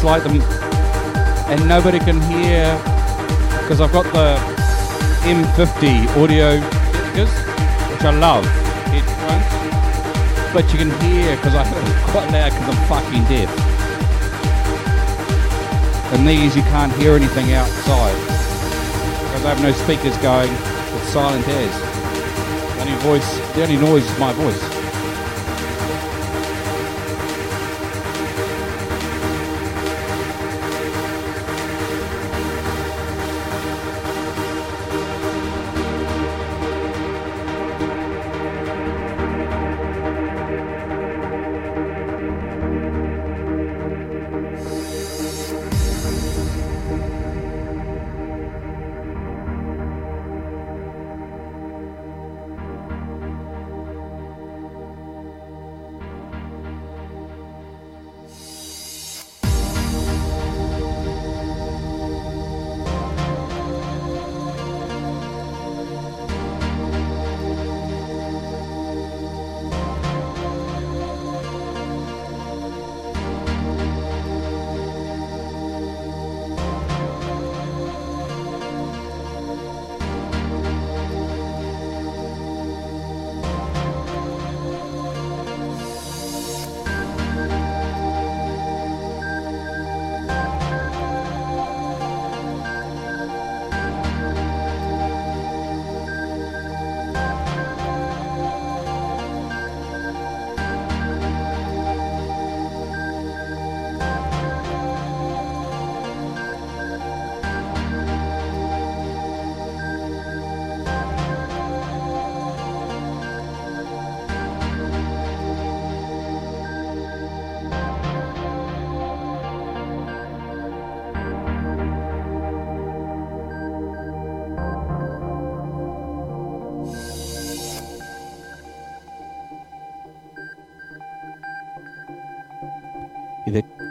Them, 0.07 0.41
and 1.51 1.67
nobody 1.67 1.99
can 1.99 2.21
hear 2.31 2.73
because 3.59 3.81
I've 3.81 3.91
got 3.91 4.05
the 4.13 4.39
M50 5.27 6.07
audio 6.15 6.61
speakers, 6.95 7.29
which 7.91 8.03
I 8.03 8.11
love, 8.17 8.45
headphones, 8.88 10.53
but 10.53 10.71
you 10.71 10.79
can 10.79 10.91
hear 11.01 11.35
because 11.35 11.55
I 11.55 11.65
heard 11.65 11.84
it 11.84 12.09
quite 12.09 12.31
loud 12.31 12.51
because 12.53 12.73
I'm 12.73 12.88
fucking 12.88 13.23
deaf. 13.25 13.51
And 16.13 16.25
these 16.25 16.55
you 16.55 16.63
can't 16.63 16.93
hear 16.93 17.13
anything 17.13 17.51
outside 17.51 18.15
because 18.15 19.45
I 19.45 19.53
have 19.53 19.61
no 19.61 19.73
speakers 19.73 20.15
going. 20.19 20.49
It's 20.49 21.09
silent 21.09 21.45
as. 21.49 21.81
The 22.75 22.81
only 22.81 22.95
voice, 23.03 23.38
the 23.55 23.63
only 23.63 23.75
noise 23.75 24.09
is 24.09 24.19
my 24.19 24.31
voice. 24.31 24.76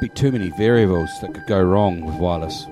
Be 0.00 0.08
too 0.08 0.30
many 0.30 0.50
variables 0.50 1.10
that 1.20 1.32
could 1.32 1.46
go 1.46 1.60
wrong 1.60 2.04
with 2.04 2.16
wireless. 2.16 2.66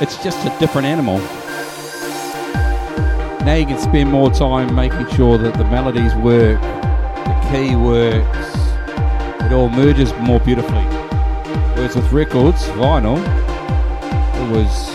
It's 0.00 0.22
just 0.22 0.46
a 0.46 0.56
different 0.60 0.86
animal. 0.86 1.18
Now 3.44 3.54
you 3.54 3.66
can 3.66 3.78
spend 3.78 4.10
more 4.10 4.30
time 4.30 4.74
making 4.74 5.08
sure 5.14 5.38
that 5.38 5.54
the 5.56 5.64
melodies 5.64 6.14
work, 6.16 6.60
the 6.60 7.48
key 7.50 7.74
works, 7.74 8.67
it 9.48 9.54
all 9.54 9.70
merges 9.70 10.12
more 10.20 10.38
beautifully. 10.40 10.84
Whereas 11.74 11.96
with 11.96 12.12
records, 12.12 12.64
vinyl, 12.76 13.16
it 13.16 14.50
was 14.52 14.90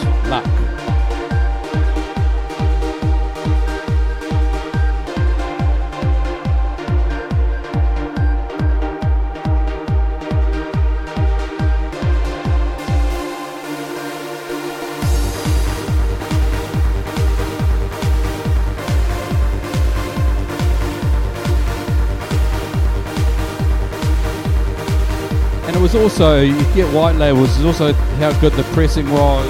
also, 26.24 26.42
you 26.42 26.56
get 26.74 26.88
white 26.94 27.18
labels, 27.18 27.54
it's 27.58 27.66
also 27.66 27.92
how 27.92 28.32
good 28.40 28.54
the 28.54 28.64
pressing 28.72 29.10
was, 29.12 29.46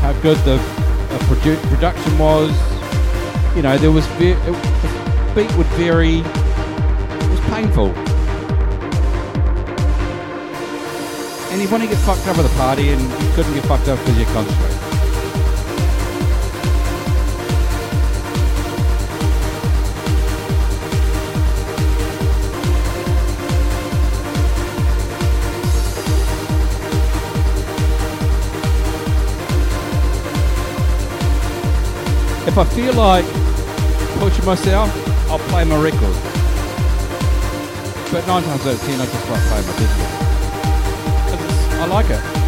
how 0.00 0.12
good 0.20 0.36
the 0.38 0.54
uh, 0.54 1.18
produ- 1.28 1.62
production 1.68 2.18
was. 2.18 2.50
You 3.54 3.62
know, 3.62 3.78
there 3.78 3.92
was, 3.92 4.04
ve- 4.18 4.32
it, 4.32 4.42
the 4.42 5.32
beat 5.32 5.56
would 5.56 5.68
vary, 5.78 6.18
it 6.18 7.30
was 7.30 7.40
painful. 7.52 7.90
And 11.52 11.62
you 11.62 11.68
want 11.68 11.84
to 11.84 11.88
get 11.88 11.98
fucked 11.98 12.26
up 12.26 12.36
at 12.36 12.42
the 12.42 12.56
party 12.56 12.88
and 12.88 13.00
you 13.00 13.32
couldn't 13.34 13.54
get 13.54 13.64
fucked 13.66 13.86
up 13.86 14.00
because 14.00 14.18
you're 14.18 14.26
concentrating. 14.30 14.79
I 32.60 32.64
feel 32.64 32.92
like 32.92 33.24
pushing 34.18 34.44
myself, 34.44 34.90
I'll 35.30 35.38
play 35.48 35.64
my 35.64 35.80
record. 35.82 36.14
But 38.12 38.26
nine 38.26 38.42
times 38.42 38.66
out 38.66 38.74
of 38.74 38.80
ten, 38.82 39.00
I 39.00 39.06
just 39.06 39.30
like 39.30 39.40
play 39.48 39.62
my 39.64 39.72
digital. 39.78 40.06
I 41.80 41.86
like 41.86 42.10
it. 42.10 42.39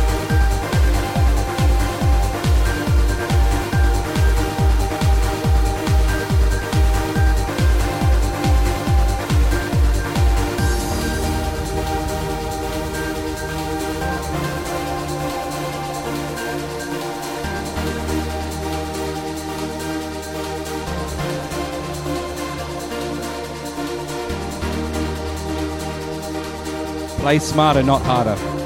Play 27.32 27.38
smarter, 27.38 27.82
not 27.82 28.02
harder. 28.02 28.61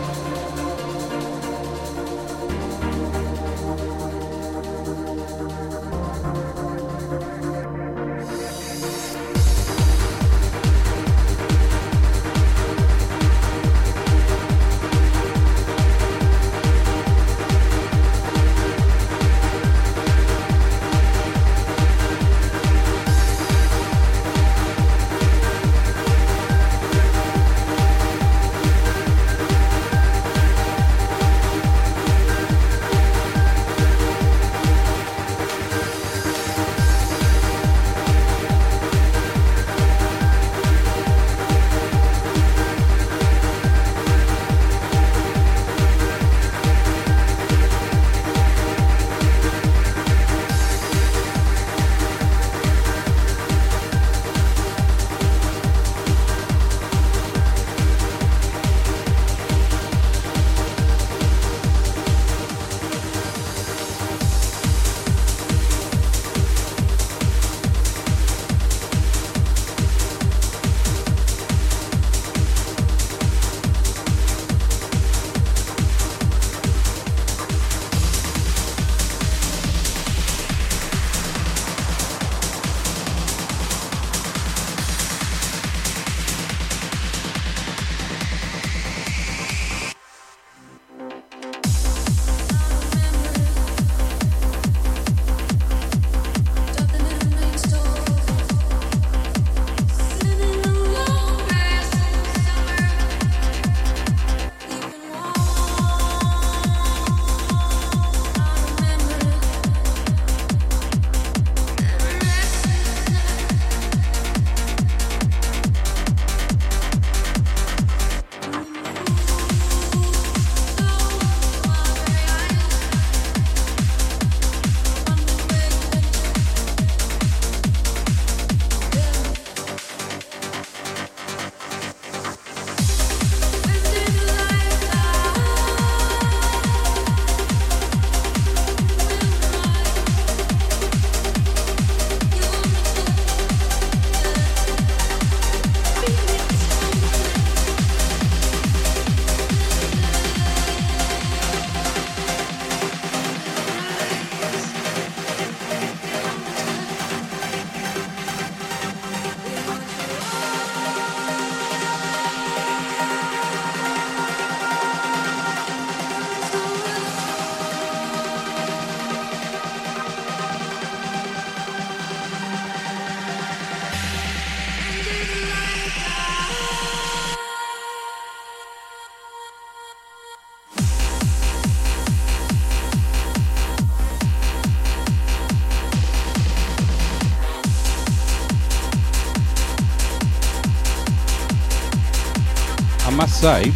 Say, 193.37 193.71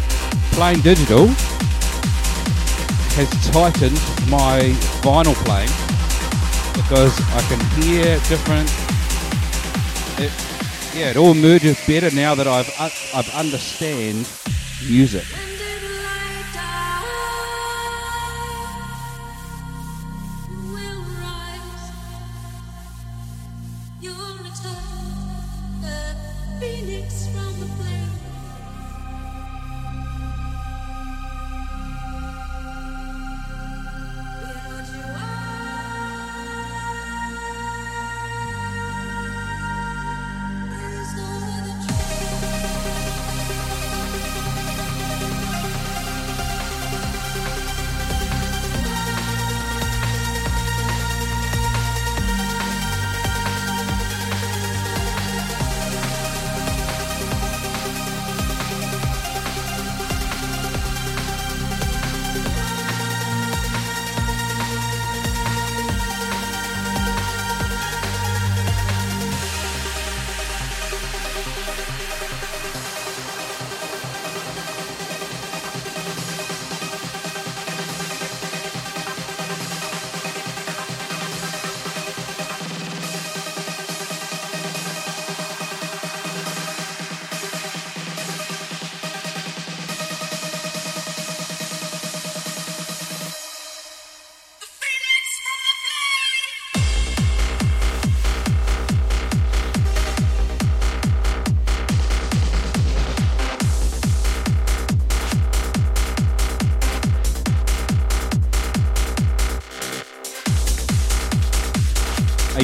playing 0.53 0.81
digital 0.81 1.27
has 3.13 3.29
tightened 3.51 4.01
my 4.27 4.73
vinyl 5.05 5.35
playing 5.45 5.69
because 6.73 7.13
I 7.35 7.41
can 7.47 7.59
hear 7.79 8.15
different. 8.27 8.67
It, 10.19 10.31
yeah, 10.97 11.11
it 11.11 11.17
all 11.17 11.35
merges 11.35 11.77
better 11.85 12.09
now 12.15 12.33
that 12.33 12.47
I've 12.47 12.73
I've 13.13 13.29
understand 13.35 14.27
music. 14.89 15.30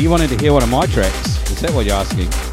You 0.07 0.11
wanted 0.11 0.29
to 0.29 0.37
hear 0.37 0.53
one 0.53 0.63
of 0.63 0.69
my 0.69 0.85
tracks? 0.85 1.51
Is 1.51 1.59
that 1.59 1.71
what 1.71 1.85
you're 1.85 1.95
asking? 1.95 2.46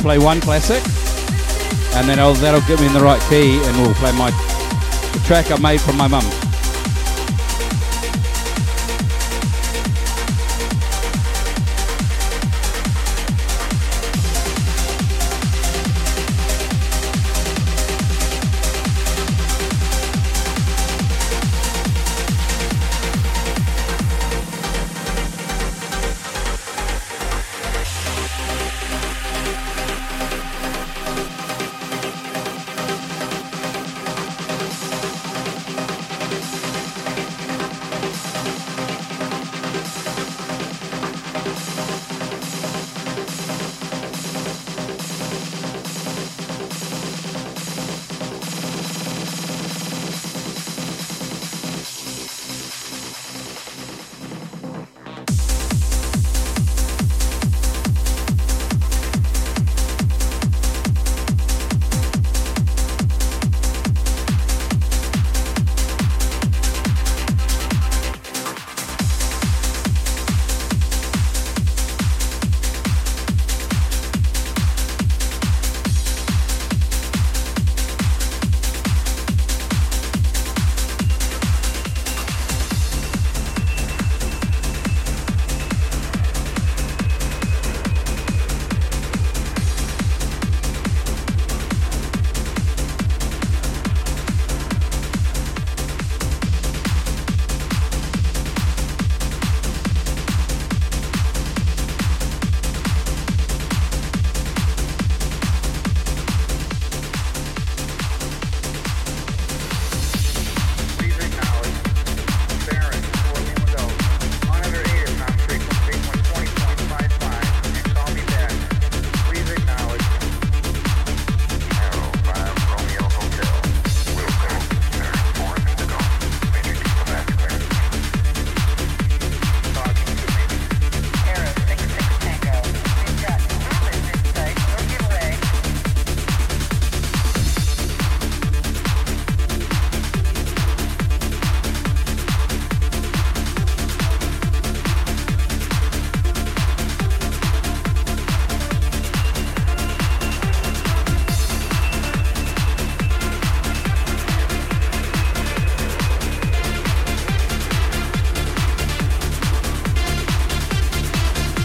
Play 0.00 0.18
one 0.18 0.40
classic, 0.40 0.82
and 1.96 2.08
then 2.08 2.18
I'll, 2.18 2.34
that'll 2.34 2.60
get 2.62 2.80
me 2.80 2.86
in 2.86 2.92
the 2.92 3.00
right 3.00 3.20
key, 3.28 3.60
and 3.62 3.76
we'll 3.80 3.94
play 3.94 4.12
my 4.12 4.30
track 5.24 5.50
I 5.50 5.58
made 5.60 5.80
from 5.80 5.96
my 5.96 6.08
mum. 6.08 6.49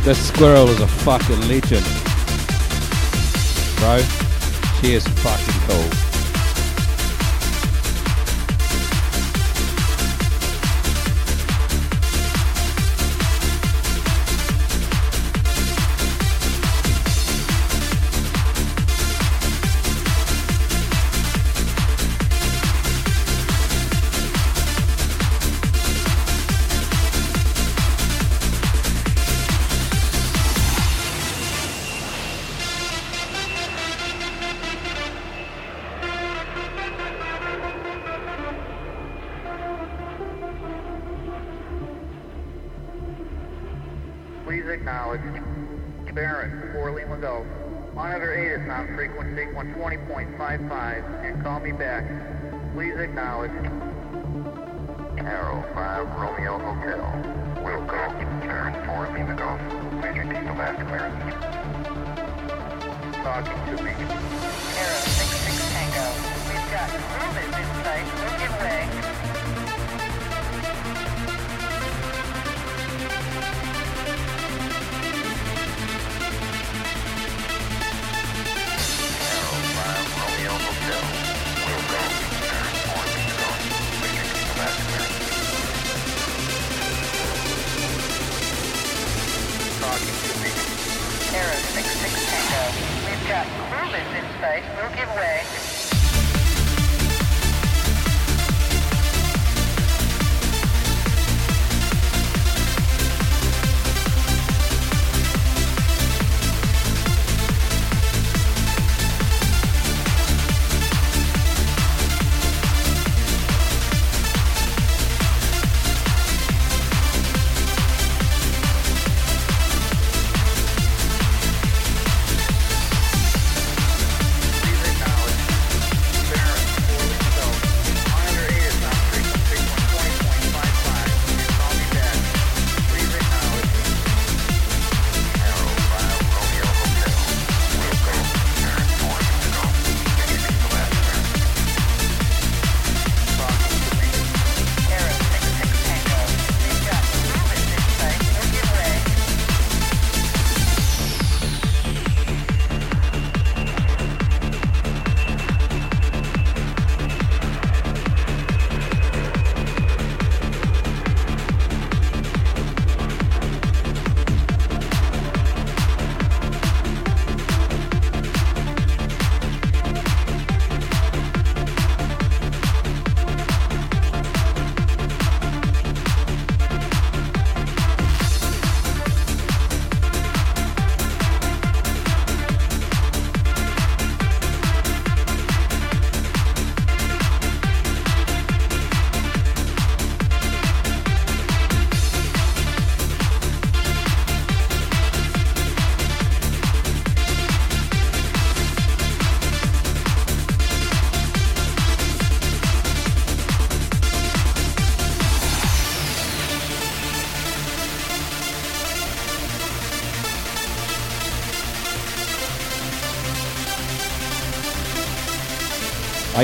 This 0.06 0.27
squirrel 0.27 0.69
is 0.69 0.80
a 0.82 0.88
fucking 0.88 1.48
legend. 1.48 1.84
Bro, 3.80 4.03
she 4.80 4.93
is 4.93 5.08
fucking 5.08 5.61
cool. 5.67 6.05
Please 52.74 52.95
acknowledge 52.99 53.51
Arrow 55.17 55.64
5 55.74 56.07
Romeo 56.19 56.59
Hotel. 56.59 57.64
Will 57.64 57.85
go. 57.85 58.09
Barron, 58.41 58.74
4 58.85 59.14
Lima 59.14 59.35
Golf. 59.35 59.61
Major 60.01 60.24
diesel 60.24 60.56
mass 60.56 60.75
clearance. 60.75 61.15
Talking 63.24 63.77
to 63.77 63.83
me. 63.83 64.55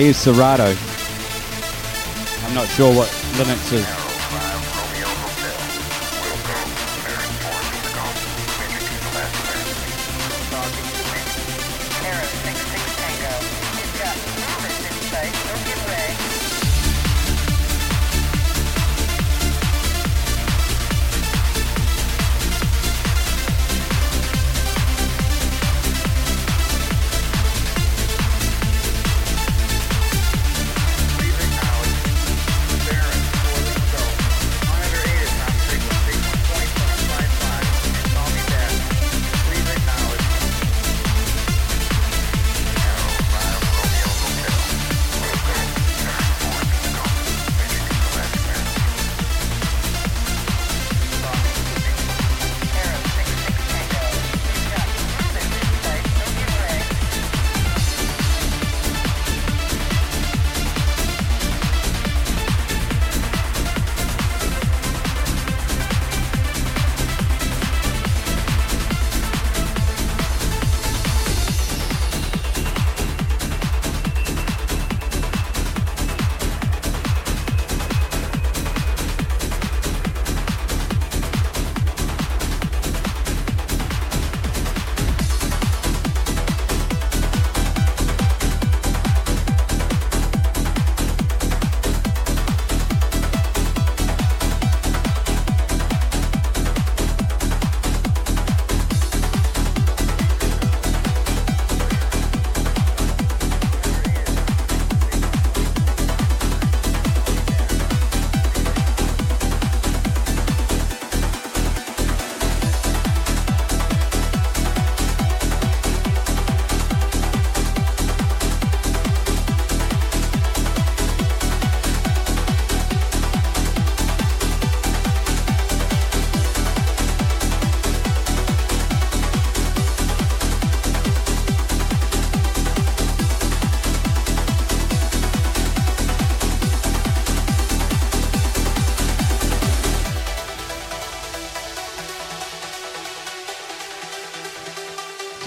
I 0.01 0.05
use 0.05 0.17
Serato. 0.17 0.65
I'm 2.47 2.55
not 2.55 2.67
sure 2.69 2.91
what 2.91 3.07
Linux 3.37 3.71
is. 3.71 4.00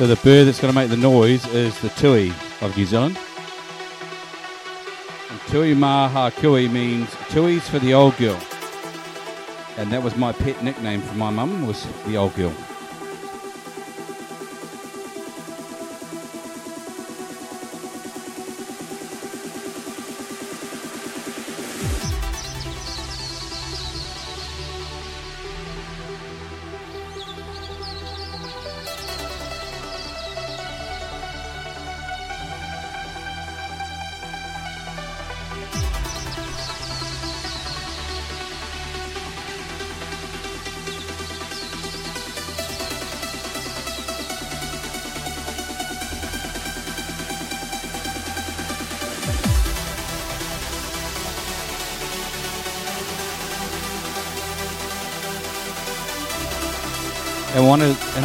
So 0.04 0.08
the 0.08 0.16
bird 0.16 0.46
that's 0.46 0.60
going 0.60 0.70
to 0.70 0.78
make 0.78 0.90
the 0.90 0.98
noise 0.98 1.46
is 1.46 1.80
the 1.80 1.88
tui 1.88 2.30
of 2.60 2.76
New 2.76 2.84
Zealand. 2.84 3.16
And 5.30 5.40
tui 5.48 5.72
maha 5.72 6.30
kui 6.30 6.68
means 6.68 7.08
tui's 7.30 7.66
for 7.66 7.78
the 7.78 7.94
old 7.94 8.14
girl. 8.18 8.38
And 9.78 9.90
that 9.90 10.02
was 10.02 10.14
my 10.14 10.32
pet 10.32 10.62
nickname 10.62 11.00
for 11.00 11.14
my 11.14 11.30
mum 11.30 11.66
was 11.66 11.86
the 12.04 12.18
old 12.18 12.34
girl. 12.34 12.52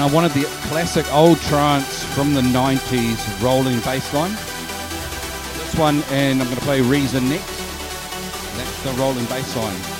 I 0.09 0.11
wanted 0.11 0.31
the 0.31 0.45
classic 0.69 1.05
old 1.13 1.39
trance 1.41 2.03
from 2.15 2.33
the 2.33 2.41
90s 2.41 3.43
rolling 3.43 3.79
bass 3.81 4.11
line. 4.11 4.31
This 4.31 5.75
one, 5.75 6.01
and 6.09 6.41
I'm 6.41 6.47
going 6.47 6.57
to 6.57 6.65
play 6.65 6.81
Reason 6.81 7.29
next. 7.29 7.45
That's 8.57 8.83
the 8.83 8.91
rolling 8.93 9.25
bass 9.25 9.55
line. 9.55 9.98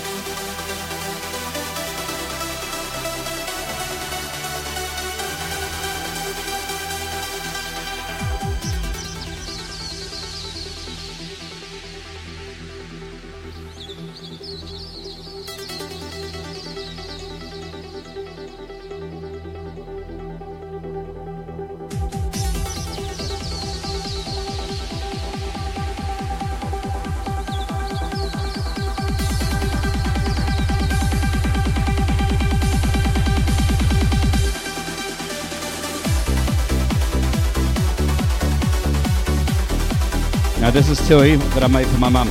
Is 41.10 41.16
Tui 41.16 41.38
that 41.38 41.64
I 41.64 41.68
made 41.68 41.88
for 41.88 41.98
my 41.98 42.10
mum. 42.10 42.28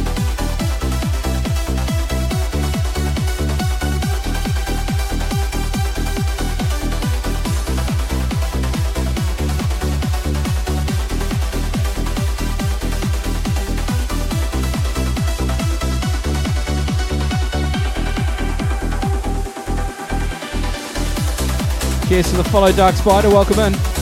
Cheers 22.06 22.30
to 22.30 22.36
the 22.36 22.44
follow 22.44 22.70
Dark 22.70 22.94
Spider, 22.94 23.28
welcome 23.30 23.58
in. 23.58 23.97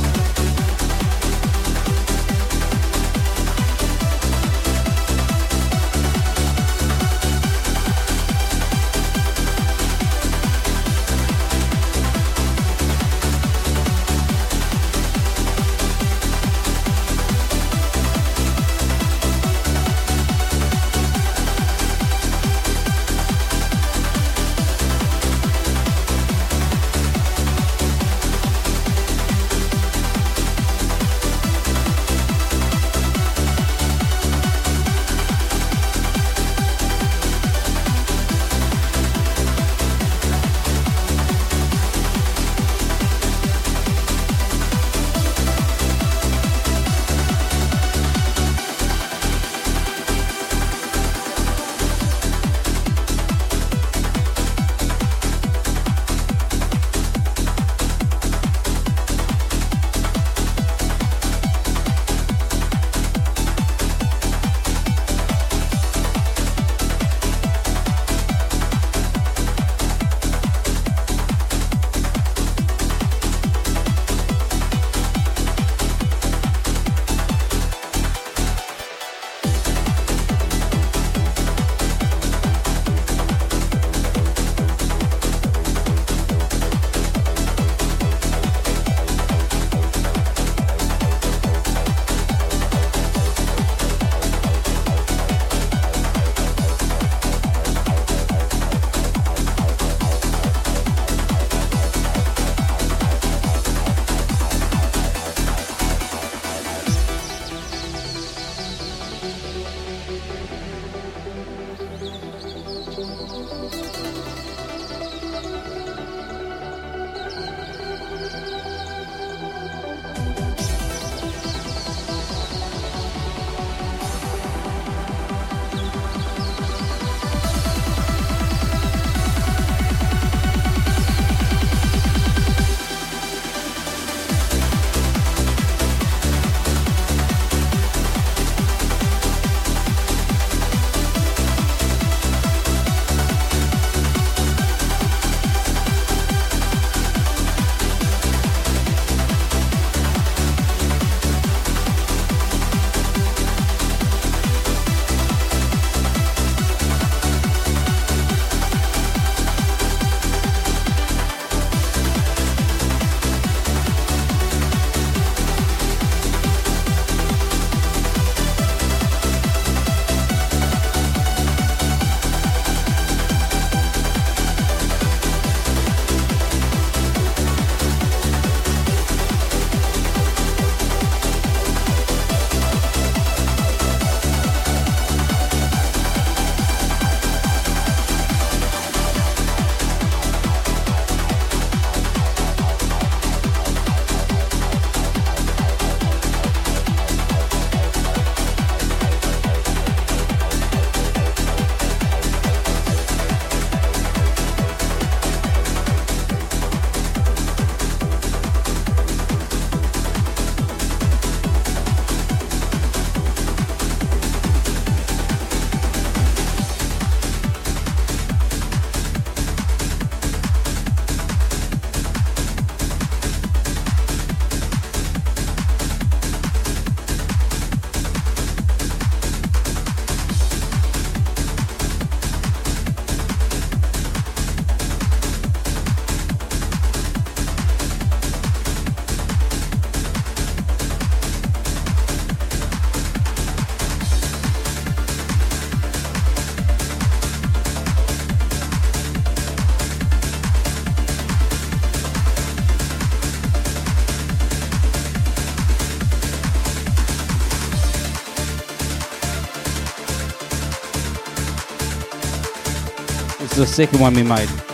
Is 263.59 263.69
the 263.71 263.75
second 263.75 264.01
one 264.01 264.13
we 264.13 264.23
made. 264.23 264.66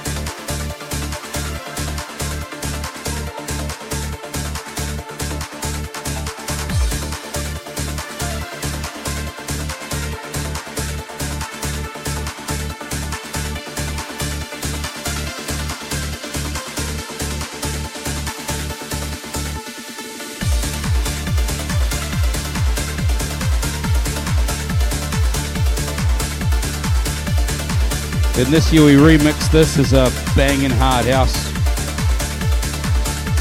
In 28.43 28.51
this 28.51 28.73
year 28.73 28.85
we 28.85 28.95
remixed 28.95 29.53
this 29.53 29.79
as 29.79 29.93
a 29.93 30.11
banging 30.35 30.73
hard 30.73 31.07
house 31.07 31.33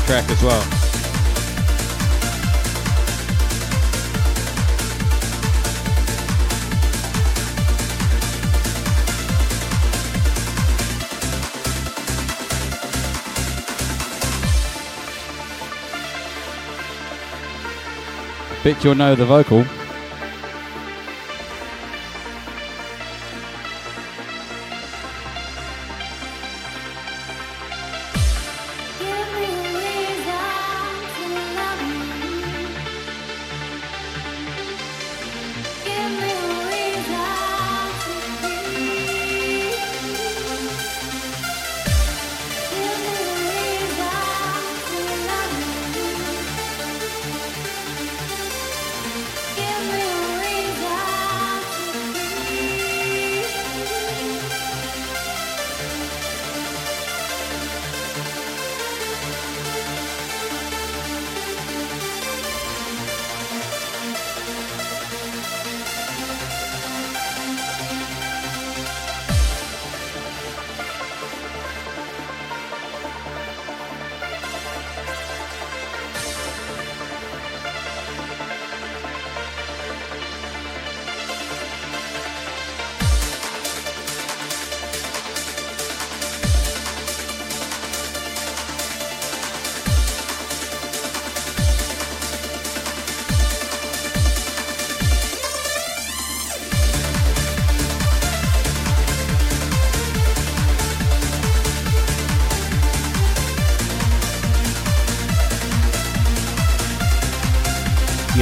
track 0.05 0.29
as 0.29 0.43
well. 0.43 0.61
Bet 18.63 18.83
you'll 18.83 18.93
know 18.93 19.15
the 19.15 19.25
vocal. 19.25 19.65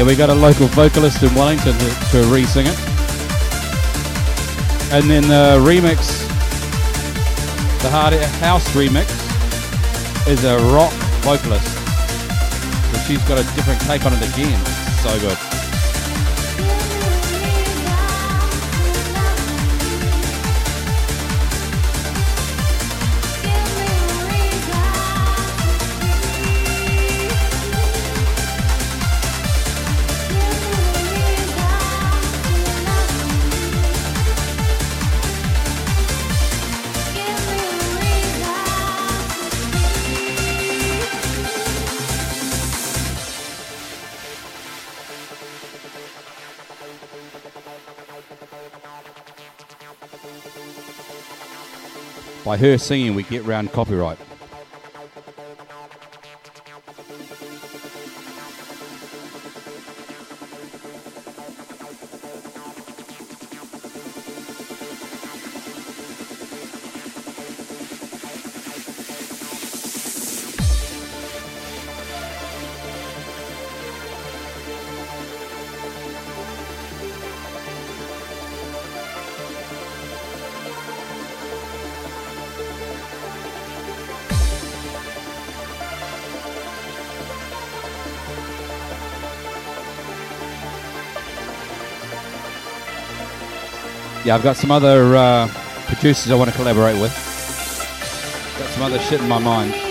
We 0.10 0.16
got 0.16 0.32
a 0.32 0.34
local 0.34 0.66
vocalist 0.70 1.22
in 1.22 1.32
Wellington 1.36 1.78
to, 1.78 1.90
to 2.10 2.24
re-sing 2.34 2.66
it. 2.66 2.80
And 4.92 5.08
then 5.08 5.22
the 5.22 5.64
remix, 5.64 6.28
the 7.84 7.92
hard 7.92 8.16
house 8.42 8.68
remix, 8.70 9.08
is 10.28 10.44
a 10.46 10.58
rock 10.74 10.92
vocalist. 11.22 11.68
So 12.92 13.00
she's 13.02 13.22
got 13.28 13.38
a 13.38 13.44
different 13.56 13.82
take 13.82 14.04
on 14.08 14.14
it 14.14 14.34
again. 14.34 14.66
So 15.04 15.20
good. 15.20 15.49
By 52.50 52.58
her 52.58 52.80
singing, 52.80 53.14
we 53.14 53.22
get 53.22 53.46
round 53.46 53.72
copyright. 53.72 54.18
Yeah, 94.30 94.36
I've 94.36 94.44
got 94.44 94.58
some 94.58 94.70
other 94.70 95.16
uh, 95.16 95.48
producers 95.88 96.32
I 96.32 96.36
want 96.36 96.52
to 96.52 96.56
collaborate 96.56 97.02
with. 97.02 97.12
Got 98.60 98.70
some 98.70 98.84
other 98.84 99.00
shit 99.00 99.20
in 99.22 99.28
my 99.28 99.40
mind. 99.40 99.89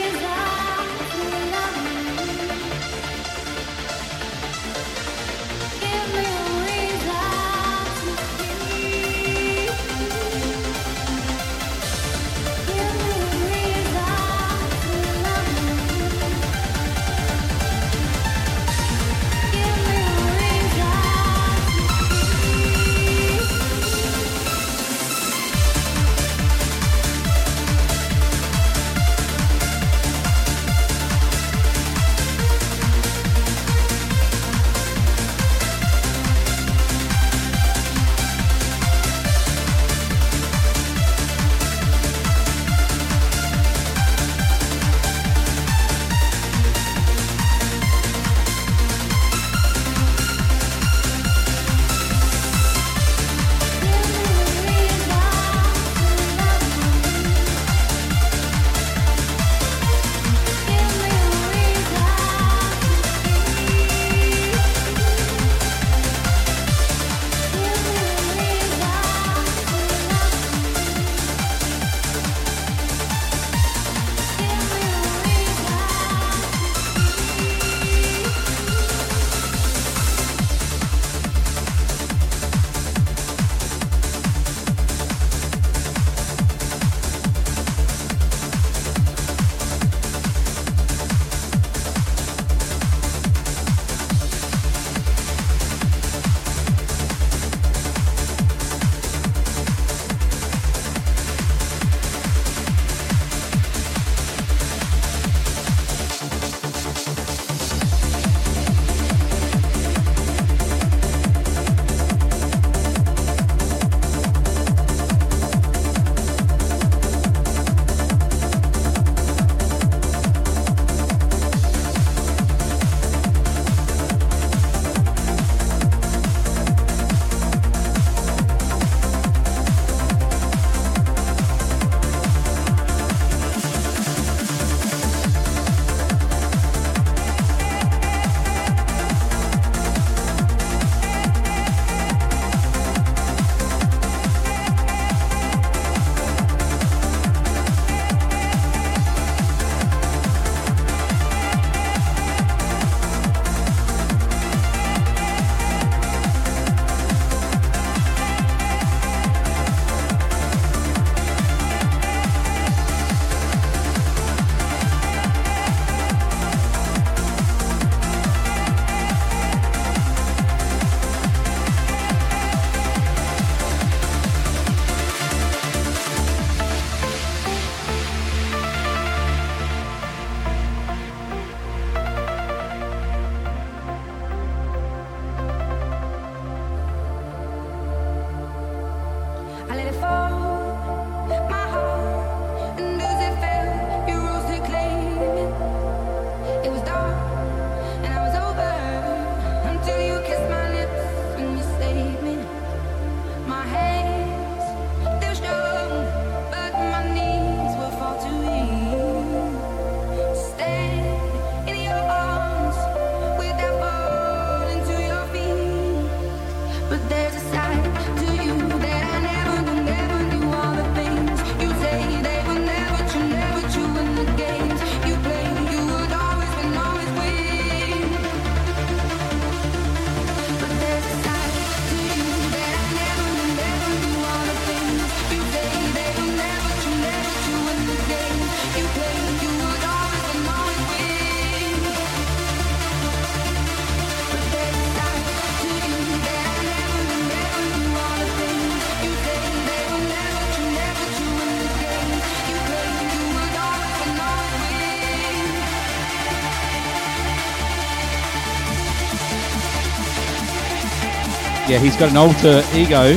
Yeah, 261.78 261.84
he's 261.84 261.96
got 261.96 262.10
an 262.10 262.16
alter 262.16 262.64
ego 262.74 263.14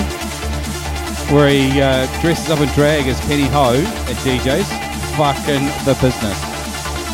where 1.33 1.49
he 1.49 1.81
uh, 1.81 2.05
dresses 2.21 2.51
up 2.51 2.59
in 2.59 2.69
drag 2.75 3.07
as 3.07 3.19
Penny 3.21 3.47
Ho 3.47 3.73
at 3.73 4.15
DJs. 4.17 4.69
Fucking 5.17 5.65
the 5.83 5.97
business. 5.99 6.39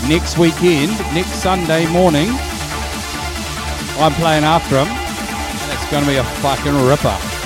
Next 0.09 0.37
weekend, 0.37 0.91
next 1.15 1.31
Sunday 1.41 1.89
morning, 1.89 2.27
I'm 3.97 4.11
playing 4.15 4.43
after 4.43 4.75
him. 4.75 4.87
And 4.87 5.71
it's 5.71 5.89
going 5.89 6.03
to 6.03 6.09
be 6.09 6.17
a 6.17 6.23
fucking 6.41 6.75
ripper. 6.85 7.36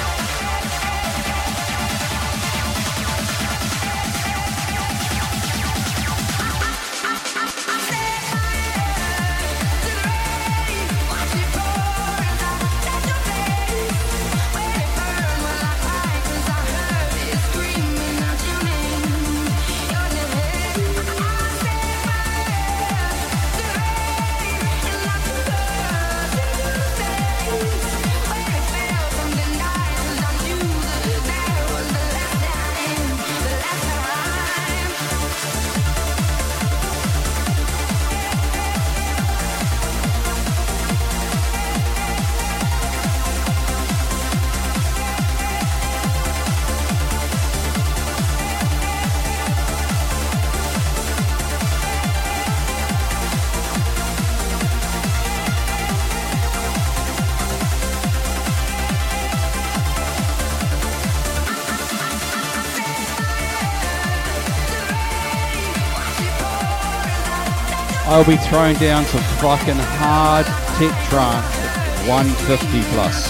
I'll 68.22 68.28
be 68.28 68.38
throwing 68.38 68.76
down 68.76 69.04
some 69.06 69.20
fucking 69.40 69.78
hard 69.78 70.46
tech 70.78 71.10
trance 71.10 72.08
150 72.08 72.82
plus. 72.94 73.28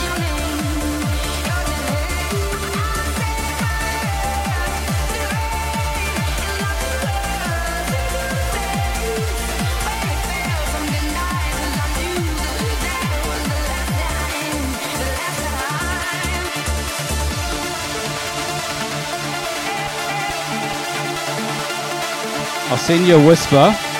I'll 22.70 22.78
send 22.78 23.08
you 23.08 23.16
a 23.16 23.26
whisper. 23.26 23.91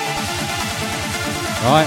Right. 1.62 1.86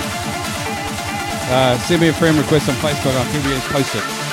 Uh, 1.52 1.78
send 1.80 2.02
me 2.02 2.08
a 2.08 2.14
friend 2.14 2.38
request 2.38 2.70
on 2.70 2.76
Facebook. 2.76 3.14
I'll 3.16 3.32
keep 3.32 3.44
you 3.44 3.60
posted. 3.72 4.25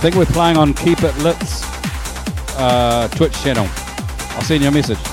Think 0.00 0.14
we're 0.14 0.24
playing 0.24 0.56
on 0.56 0.72
Keep 0.72 1.02
It 1.02 1.14
Lit's 1.18 1.62
uh, 2.56 3.06
Twitch 3.08 3.34
channel. 3.42 3.68
I'll 4.30 4.40
send 4.40 4.62
you 4.62 4.68
a 4.70 4.72
message. 4.72 5.09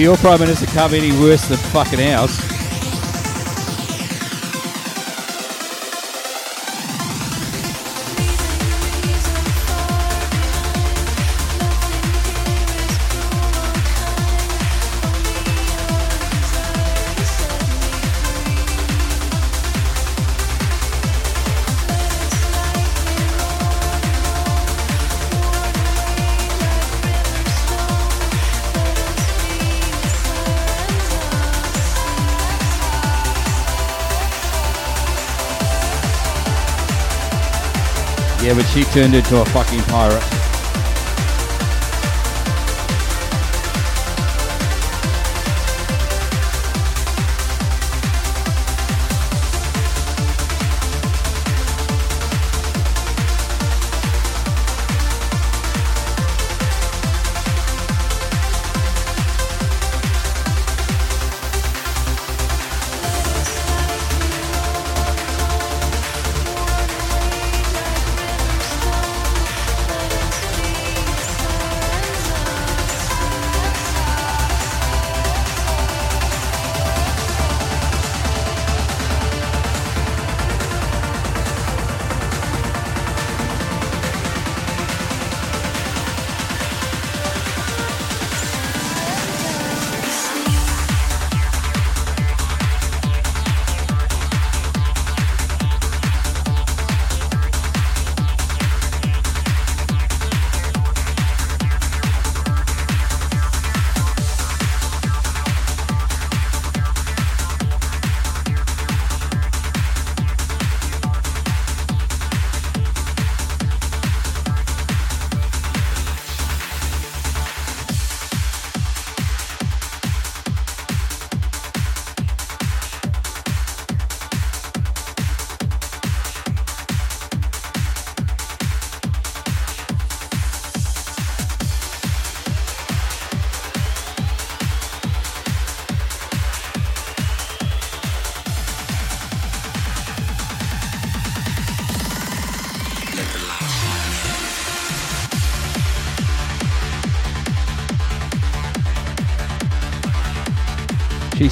Your 0.00 0.16
Prime 0.16 0.40
Minister 0.40 0.66
can't 0.66 0.90
be 0.92 0.98
any 0.98 1.12
worse 1.18 1.46
than 1.46 1.58
fucking 1.58 2.00
ours. 2.00 2.55
Turned 38.96 39.14
into 39.14 39.42
a 39.42 39.44
fucking 39.44 39.82
pirate. 39.82 40.45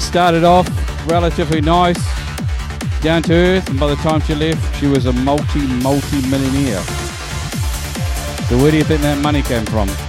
Started 0.05 0.43
off 0.43 0.67
relatively 1.07 1.61
nice, 1.61 1.97
down 3.01 3.23
to 3.23 3.33
earth, 3.33 3.67
and 3.69 3.79
by 3.79 3.87
the 3.87 3.95
time 3.95 4.21
she 4.21 4.35
left, 4.35 4.79
she 4.79 4.85
was 4.85 5.07
a 5.07 5.13
multi, 5.13 5.65
multi 5.81 6.21
millionaire. 6.29 6.81
So, 8.47 8.57
where 8.57 8.69
do 8.69 8.77
you 8.77 8.83
think 8.83 9.01
that 9.01 9.19
money 9.21 9.41
came 9.41 9.65
from? 9.65 10.04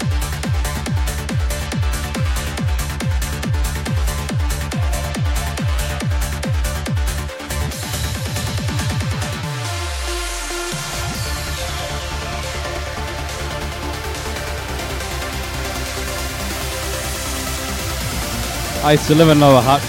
I 18.86 18.94
live 19.16 19.30
in 19.30 19.40
Lower 19.40 19.60
Hutt. 19.60 19.82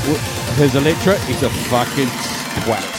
His 0.58 0.74
electric, 0.74 1.20
he's 1.20 1.44
a 1.44 1.52
fucking 1.52 2.08
twat. 2.08 2.97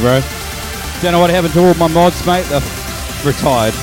Bro. 0.00 0.20
Don't 1.00 1.12
know 1.12 1.20
what 1.20 1.30
happened 1.30 1.54
to 1.54 1.66
all 1.66 1.74
my 1.74 1.88
mods, 1.88 2.24
mate. 2.26 2.44
They're 2.46 2.60
retired. 3.24 3.74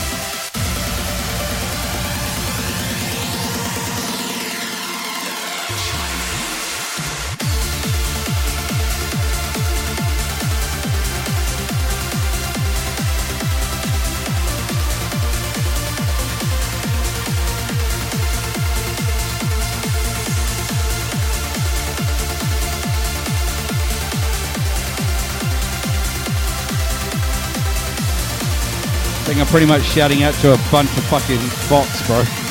Pretty 29.53 29.67
much 29.67 29.83
shouting 29.83 30.23
out 30.23 30.33
to 30.33 30.51
a 30.51 30.57
bunch 30.71 30.89
of 30.97 31.03
fucking 31.03 31.37
bots, 31.69 32.01
bro. 32.07 32.42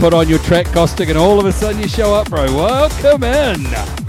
Put 0.00 0.14
on 0.14 0.26
your 0.30 0.38
track 0.38 0.64
caustic 0.72 1.10
and 1.10 1.18
all 1.18 1.38
of 1.38 1.44
a 1.44 1.52
sudden 1.52 1.80
you 1.80 1.86
show 1.86 2.14
up, 2.14 2.30
bro. 2.30 2.46
Welcome 2.46 3.22
in. 3.22 3.99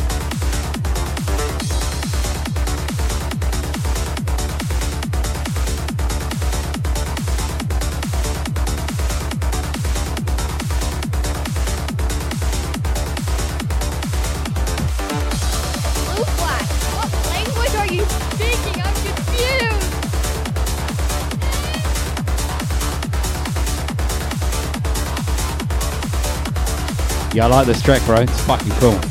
I 27.42 27.48
like 27.48 27.66
this 27.66 27.82
track, 27.82 28.06
bro. 28.06 28.18
It's 28.18 28.42
fucking 28.42 28.72
cool. 28.74 29.11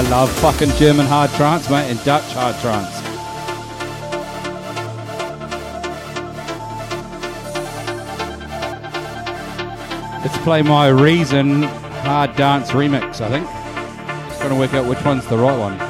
I 0.00 0.08
love 0.08 0.32
fucking 0.38 0.70
German 0.76 1.04
hard 1.04 1.28
trance, 1.32 1.68
mate, 1.68 1.90
and 1.90 2.02
Dutch 2.04 2.24
hard 2.32 2.56
trance. 2.60 2.88
Let's 10.24 10.38
play 10.38 10.62
my 10.62 10.88
Reason 10.88 11.64
hard 11.64 12.34
dance 12.36 12.70
remix, 12.70 13.20
I 13.20 13.28
think. 13.28 13.46
Just 14.30 14.40
to 14.40 14.54
work 14.54 14.72
out 14.72 14.88
which 14.88 15.04
one's 15.04 15.26
the 15.26 15.36
right 15.36 15.58
one. 15.58 15.89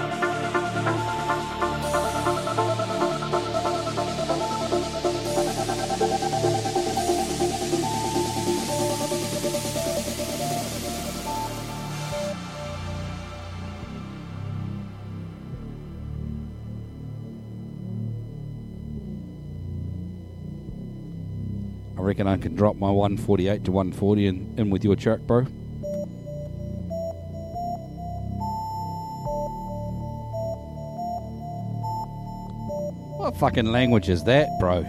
I 22.30 22.36
can 22.36 22.54
drop 22.54 22.76
my 22.76 22.88
148 22.88 23.64
to 23.64 23.72
140 23.72 24.26
in, 24.26 24.54
in 24.56 24.70
with 24.70 24.84
your 24.84 24.94
track, 24.94 25.18
bro. 25.20 25.42
What 33.18 33.36
fucking 33.36 33.66
language 33.66 34.08
is 34.08 34.22
that, 34.24 34.48
bro? 34.60 34.86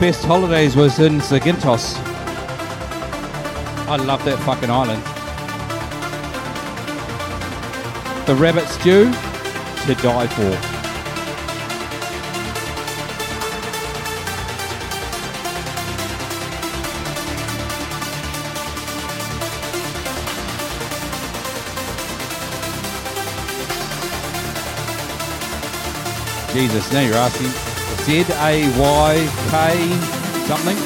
Best 0.00 0.24
holidays 0.24 0.76
was 0.76 0.98
in 0.98 1.20
Zakynthos. 1.20 1.96
I 3.88 3.96
love 3.96 4.22
that 4.26 4.38
fucking 4.40 4.70
island. 4.70 5.02
The 8.26 8.34
rabbit 8.34 8.66
stew 8.68 9.10
to 9.86 9.94
die 10.02 10.26
for. 10.26 10.76
Jesus, 26.52 26.92
now 26.92 27.00
you're 27.00 27.14
asking 27.14 27.75
Z 28.06 28.24
A 28.34 28.70
Y 28.78 29.28
K 29.50 29.56
something? 30.46 30.76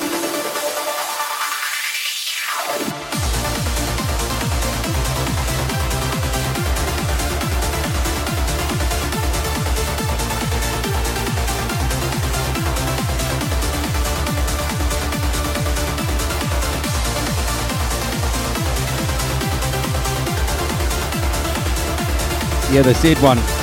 Yeah, 22.72 22.80
the 22.80 22.94
Z 22.94 23.16
one. 23.16 23.59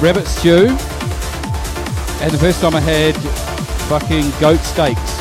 Rabbit 0.00 0.26
stew. 0.26 0.68
And 2.22 2.32
the 2.32 2.38
first 2.38 2.62
time 2.62 2.74
I 2.74 2.80
had 2.80 3.14
fucking 3.86 4.30
goat 4.40 4.60
steaks. 4.60 5.19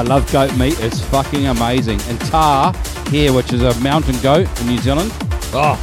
I 0.00 0.02
love 0.02 0.32
goat 0.32 0.56
meat. 0.56 0.80
It's 0.80 0.98
fucking 0.98 1.48
amazing. 1.48 2.00
And 2.08 2.18
tahr 2.22 2.72
here, 3.10 3.34
which 3.34 3.52
is 3.52 3.60
a 3.60 3.78
mountain 3.80 4.18
goat 4.22 4.48
in 4.62 4.68
New 4.68 4.78
Zealand. 4.78 5.12
Oh, 5.52 5.76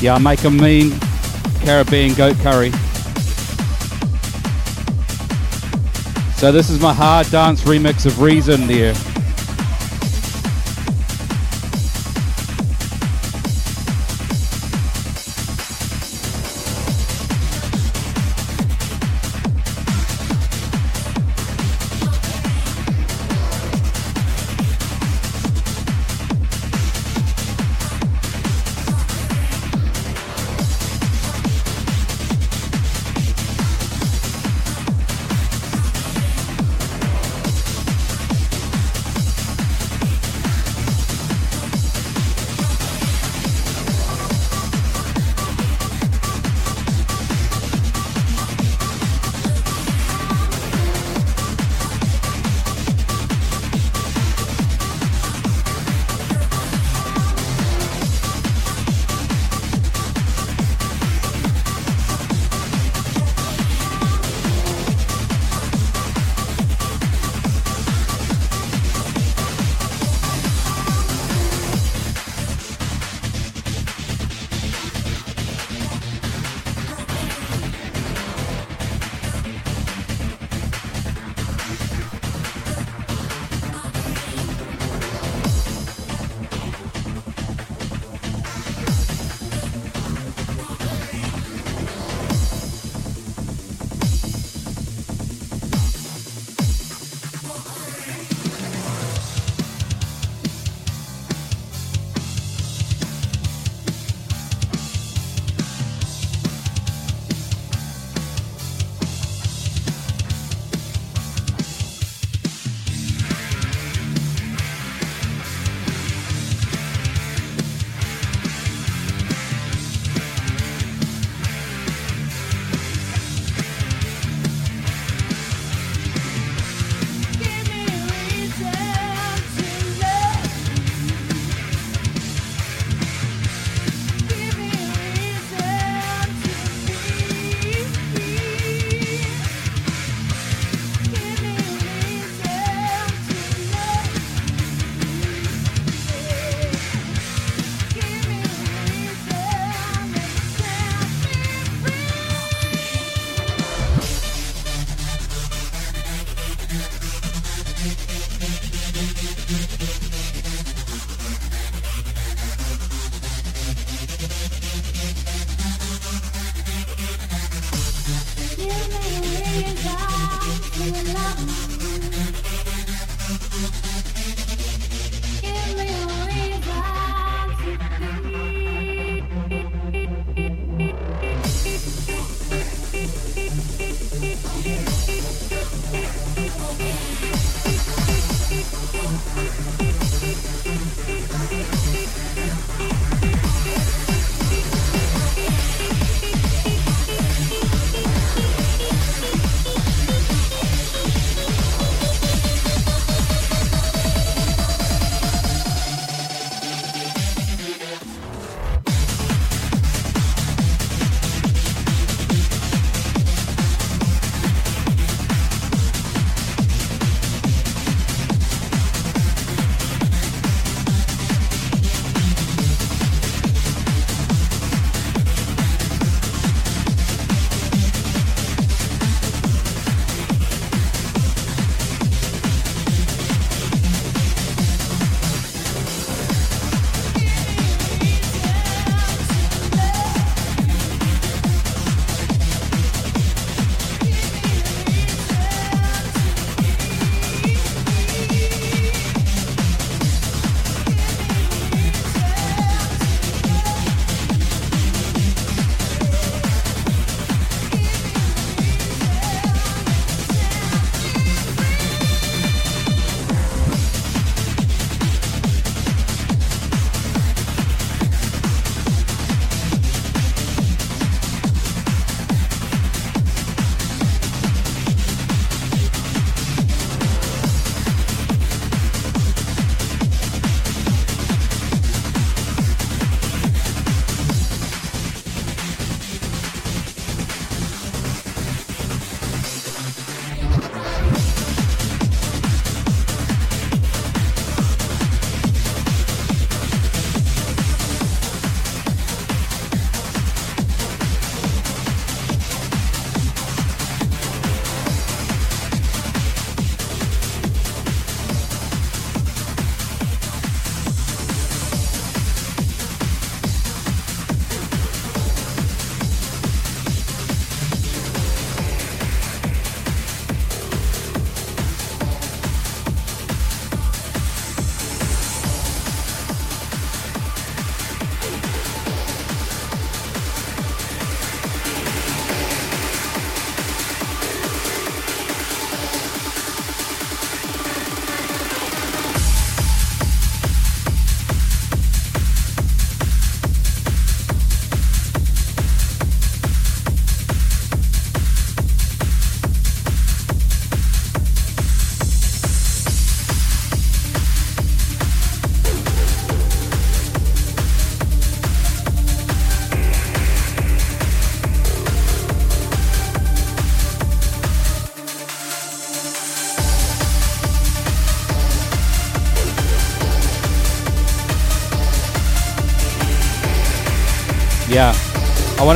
yeah, 0.00 0.14
I 0.14 0.18
make 0.18 0.44
a 0.44 0.50
mean 0.50 0.98
Caribbean 1.60 2.14
goat 2.14 2.36
curry. 2.38 2.70
So 6.36 6.50
this 6.50 6.70
is 6.70 6.80
my 6.80 6.94
hard 6.94 7.30
dance 7.30 7.62
remix 7.64 8.06
of 8.06 8.20
Reason 8.22 8.66
there. 8.66 8.94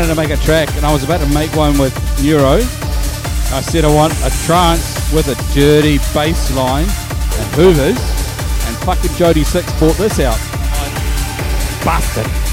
Wanted 0.00 0.08
to 0.08 0.16
make 0.16 0.31
a 0.31 0.36
track 0.39 0.68
and 0.74 0.84
I 0.84 0.92
was 0.92 1.05
about 1.05 1.20
to 1.20 1.28
make 1.32 1.55
one 1.55 1.78
with 1.78 1.94
Neuro. 2.20 2.55
I 2.55 3.60
said 3.60 3.84
I 3.84 3.94
want 3.94 4.12
a 4.24 4.31
trance 4.44 5.12
with 5.12 5.28
a 5.28 5.55
dirty 5.55 5.98
bass 6.12 6.52
line 6.56 6.82
and 6.82 7.55
hoovers 7.55 7.97
and 8.66 8.76
fucking 8.78 9.12
Jody 9.12 9.44
Six 9.44 9.73
bought 9.78 9.97
this 9.97 10.18
out. 10.18 10.36
Bastard. 11.84 12.43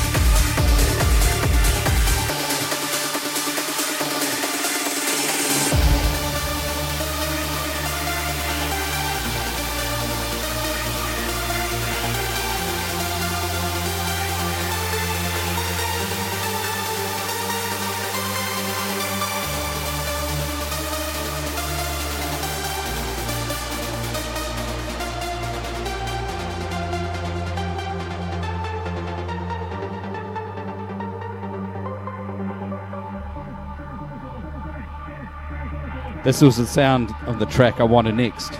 This 36.32 36.42
was 36.42 36.56
the 36.56 36.66
sound 36.66 37.14
of 37.26 37.40
the 37.40 37.45
track 37.45 37.82
I 37.82 37.84
wanted 37.84 38.16
next. 38.16 38.58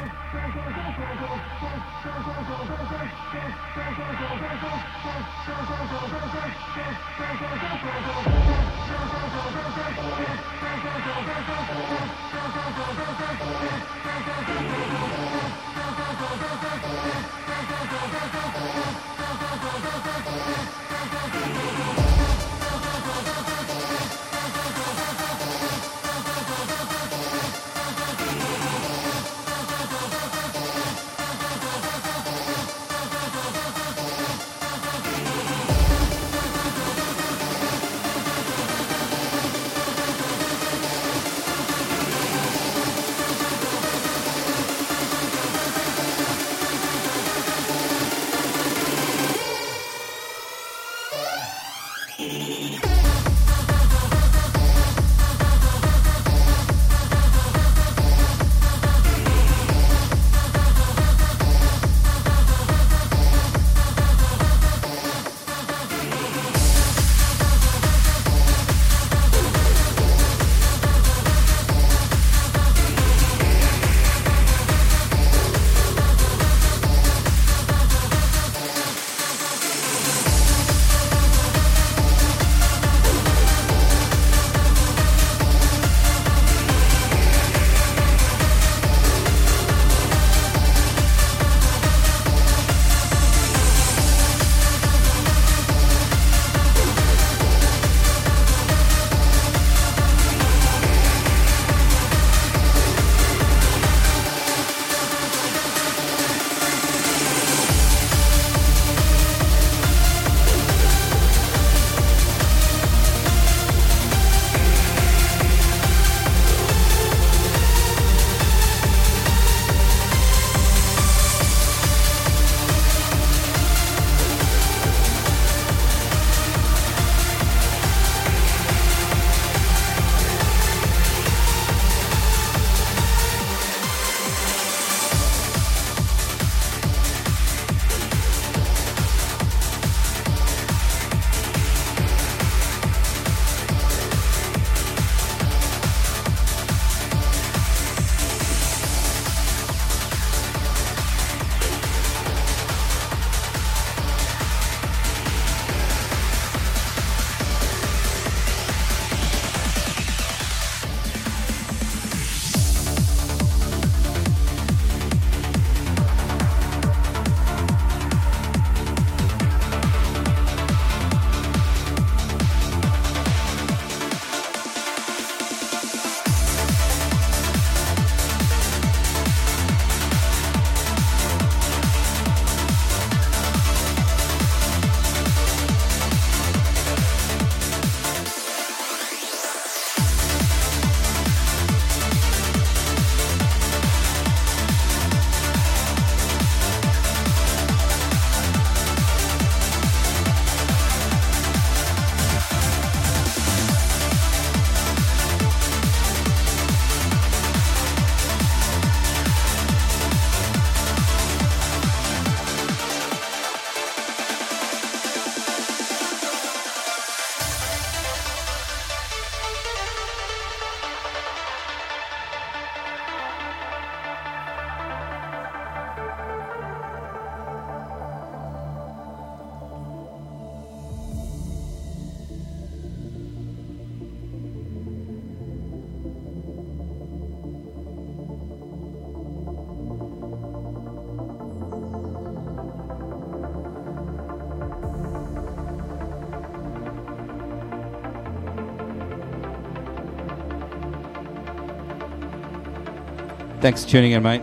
Thanks 253.72 253.86
for 253.86 253.92
tuning 253.92 254.12
in, 254.12 254.22
mate. 254.22 254.42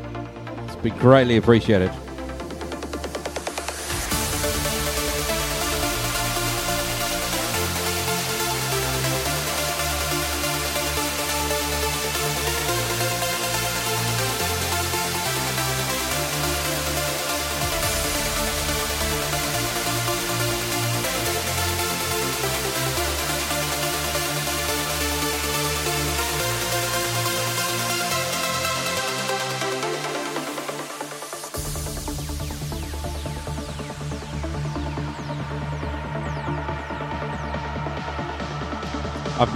It's 0.64 0.76
been 0.76 0.96
greatly 0.96 1.36
appreciated. 1.36 1.90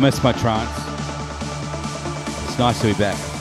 I've 0.03 0.07
missed 0.07 0.25
my 0.25 0.33
trance. 0.33 0.69
It's 2.49 2.59
nice 2.59 2.81
to 2.81 2.89
be 2.89 2.95
back. 2.95 3.32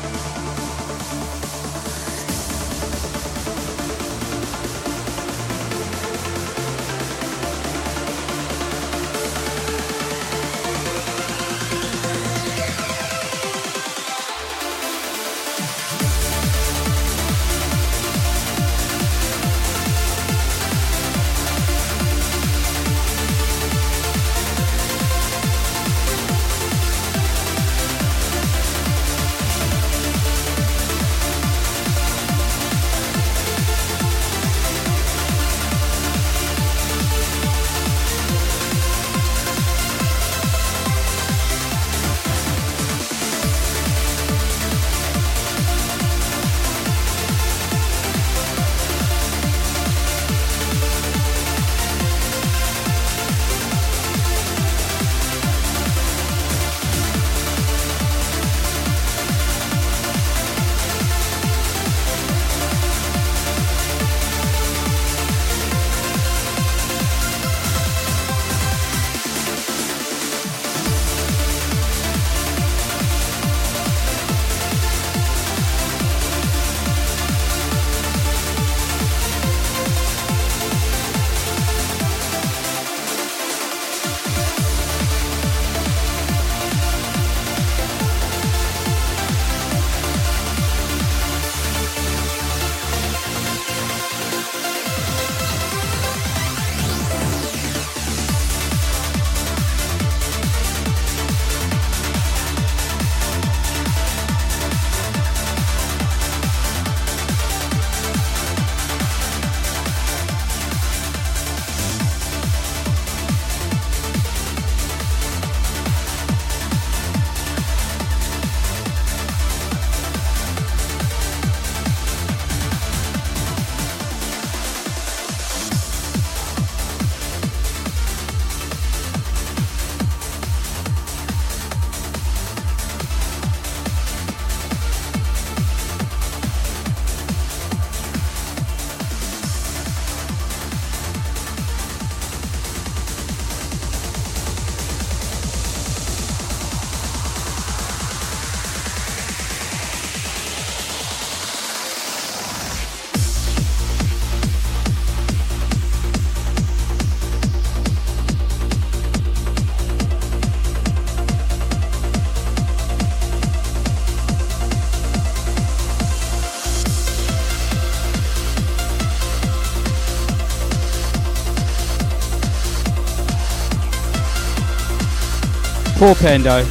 Poor 176.12 176.28
Pando. 176.28 176.62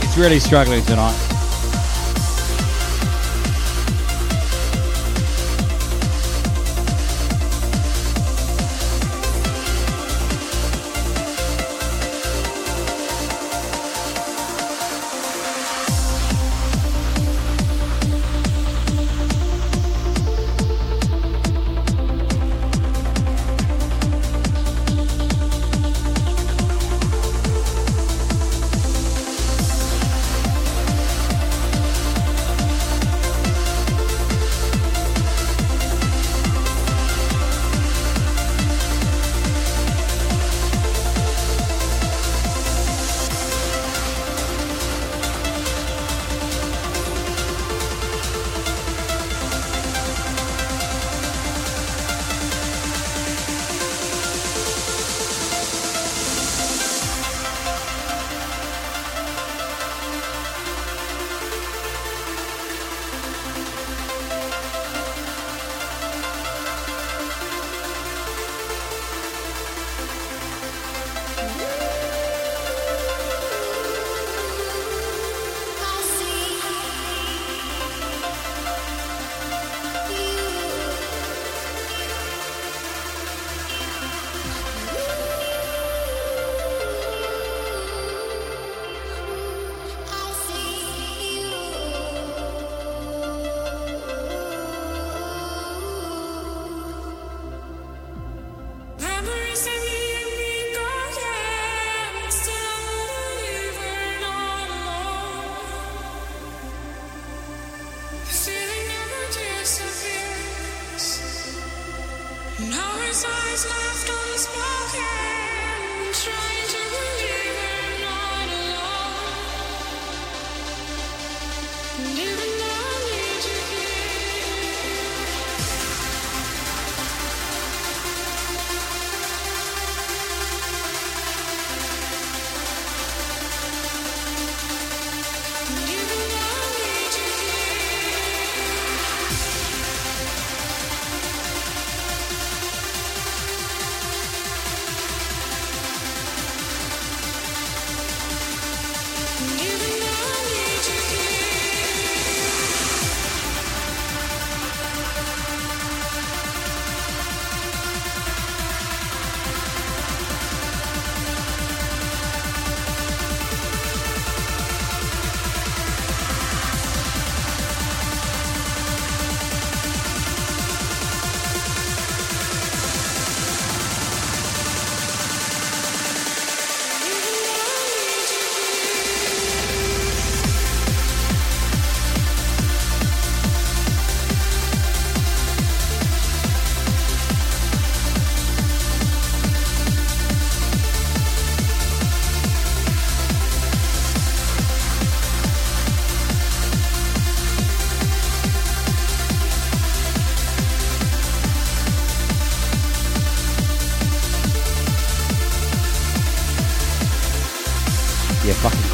He's 0.00 0.18
really 0.18 0.40
struggling 0.40 0.84
tonight. 0.86 1.29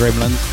Gremlins. 0.06 0.45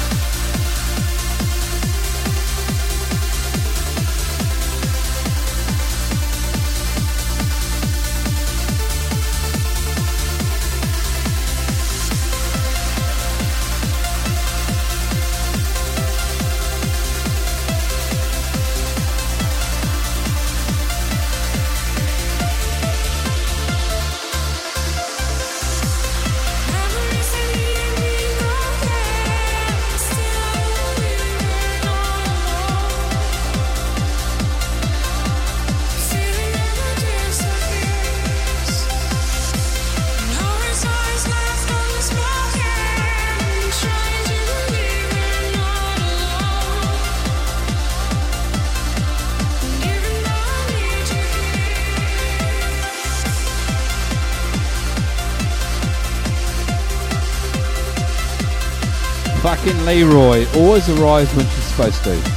Leroy 59.85 60.45
always 60.55 60.87
arrives 60.89 61.33
when 61.35 61.45
she's 61.45 61.63
supposed 61.65 62.03
to. 62.03 62.32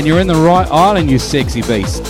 And 0.00 0.06
you're 0.06 0.18
in 0.18 0.28
the 0.28 0.34
right 0.34 0.66
island, 0.68 1.10
you 1.10 1.18
sexy 1.18 1.60
beast. 1.60 2.02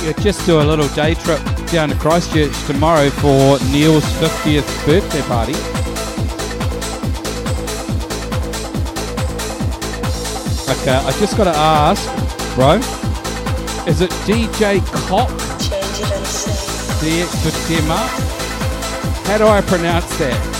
Yeah, 0.00 0.12
just 0.20 0.46
do 0.46 0.60
a 0.60 0.62
little 0.62 0.86
day 0.94 1.14
trip 1.14 1.40
down 1.72 1.88
to 1.88 1.96
Christchurch 1.96 2.56
tomorrow 2.68 3.10
for 3.10 3.58
Neil's 3.72 4.04
50th 4.20 4.86
birthday 4.86 5.22
party. 5.22 5.54
Okay, 10.70 10.94
I 10.94 11.10
just 11.18 11.36
got 11.36 11.52
to 11.52 11.56
ask, 11.56 12.54
bro, 12.54 13.03
is 13.86 14.00
it 14.00 14.10
DJ 14.26 14.84
Cock? 15.08 15.30
Kutima. 17.44 17.98
How 19.26 19.36
do 19.36 19.46
I 19.46 19.60
pronounce 19.60 20.16
that? 20.16 20.54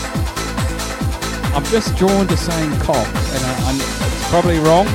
I'm 1.54 1.64
just 1.64 1.96
drawn 1.96 2.26
to 2.26 2.36
saying 2.36 2.78
cock, 2.80 3.06
and 3.06 3.44
I, 3.44 3.72
it's 3.72 4.28
probably 4.28 4.58
wrong. 4.58 4.86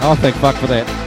Oh, 0.00 0.16
thank 0.20 0.36
fuck 0.36 0.54
for 0.56 0.68
that. 0.68 0.97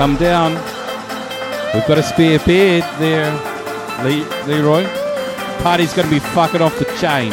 Come 0.00 0.16
down. 0.16 0.52
We've 1.74 1.86
got 1.86 1.98
a 1.98 2.02
spare 2.02 2.38
bed 2.38 2.82
there, 2.98 3.30
Le- 4.02 4.46
Leroy. 4.46 4.86
Party's 5.62 5.92
going 5.92 6.08
to 6.08 6.14
be 6.14 6.20
fucking 6.20 6.62
off 6.62 6.78
the 6.78 6.86
chain. 6.98 7.30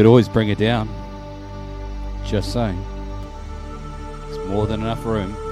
Could 0.00 0.06
always 0.06 0.30
bring 0.30 0.48
it 0.48 0.56
down. 0.56 0.88
Just 2.24 2.54
saying. 2.54 2.82
It's 4.30 4.38
more 4.48 4.66
than 4.66 4.80
enough 4.80 5.04
room. 5.04 5.49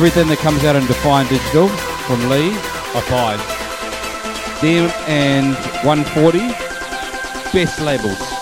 Everything 0.00 0.28
that 0.28 0.38
comes 0.38 0.64
out 0.64 0.76
in 0.76 0.86
Define 0.86 1.26
Digital 1.28 1.68
from 1.68 2.30
Lee, 2.30 2.52
I 2.54 3.04
buy. 3.10 3.36
Them 4.62 4.90
and 5.06 5.54
140, 5.84 6.38
best 7.52 7.82
labels. 7.82 8.39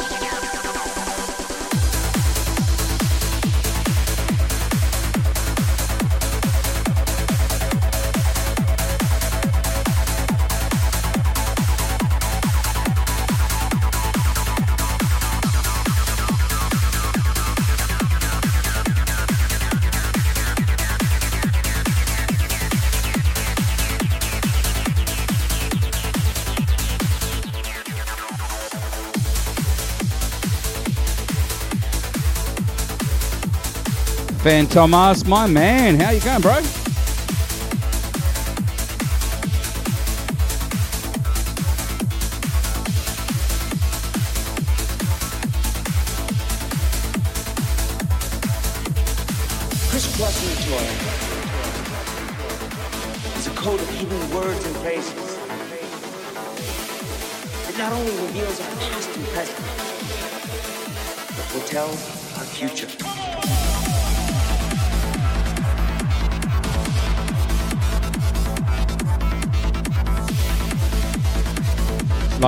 Thomas, 34.70 35.24
my 35.24 35.46
man, 35.46 35.98
how 35.98 36.10
you 36.10 36.20
going, 36.20 36.42
bro? 36.42 36.60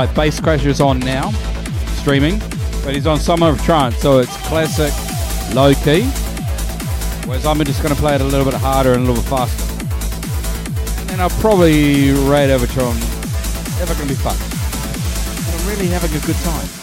Like 0.00 0.14
Bass 0.14 0.40
Crasher's 0.40 0.80
on 0.80 0.98
now, 1.00 1.30
streaming, 2.00 2.38
but 2.82 2.94
he's 2.94 3.06
on 3.06 3.20
Summer 3.20 3.50
of 3.50 3.62
Trance, 3.62 3.98
so 3.98 4.18
it's 4.18 4.34
classic, 4.46 4.94
low 5.54 5.74
key. 5.74 6.04
Whereas 7.28 7.44
I'm 7.44 7.62
just 7.64 7.82
going 7.82 7.94
to 7.94 8.00
play 8.00 8.14
it 8.14 8.22
a 8.22 8.24
little 8.24 8.50
bit 8.50 8.54
harder 8.54 8.94
and 8.94 9.06
a 9.06 9.12
little 9.12 9.22
bit 9.22 9.28
faster. 9.28 11.12
And 11.12 11.20
I'll 11.20 11.28
probably 11.28 12.12
raid 12.12 12.48
Overtron. 12.48 12.98
Never 13.78 13.92
going 13.92 14.08
to 14.08 14.14
be 14.14 14.14
fun. 14.14 14.38
I'm 15.52 15.68
really 15.68 15.88
having 15.88 16.16
a 16.16 16.26
good 16.26 16.36
time. 16.36 16.80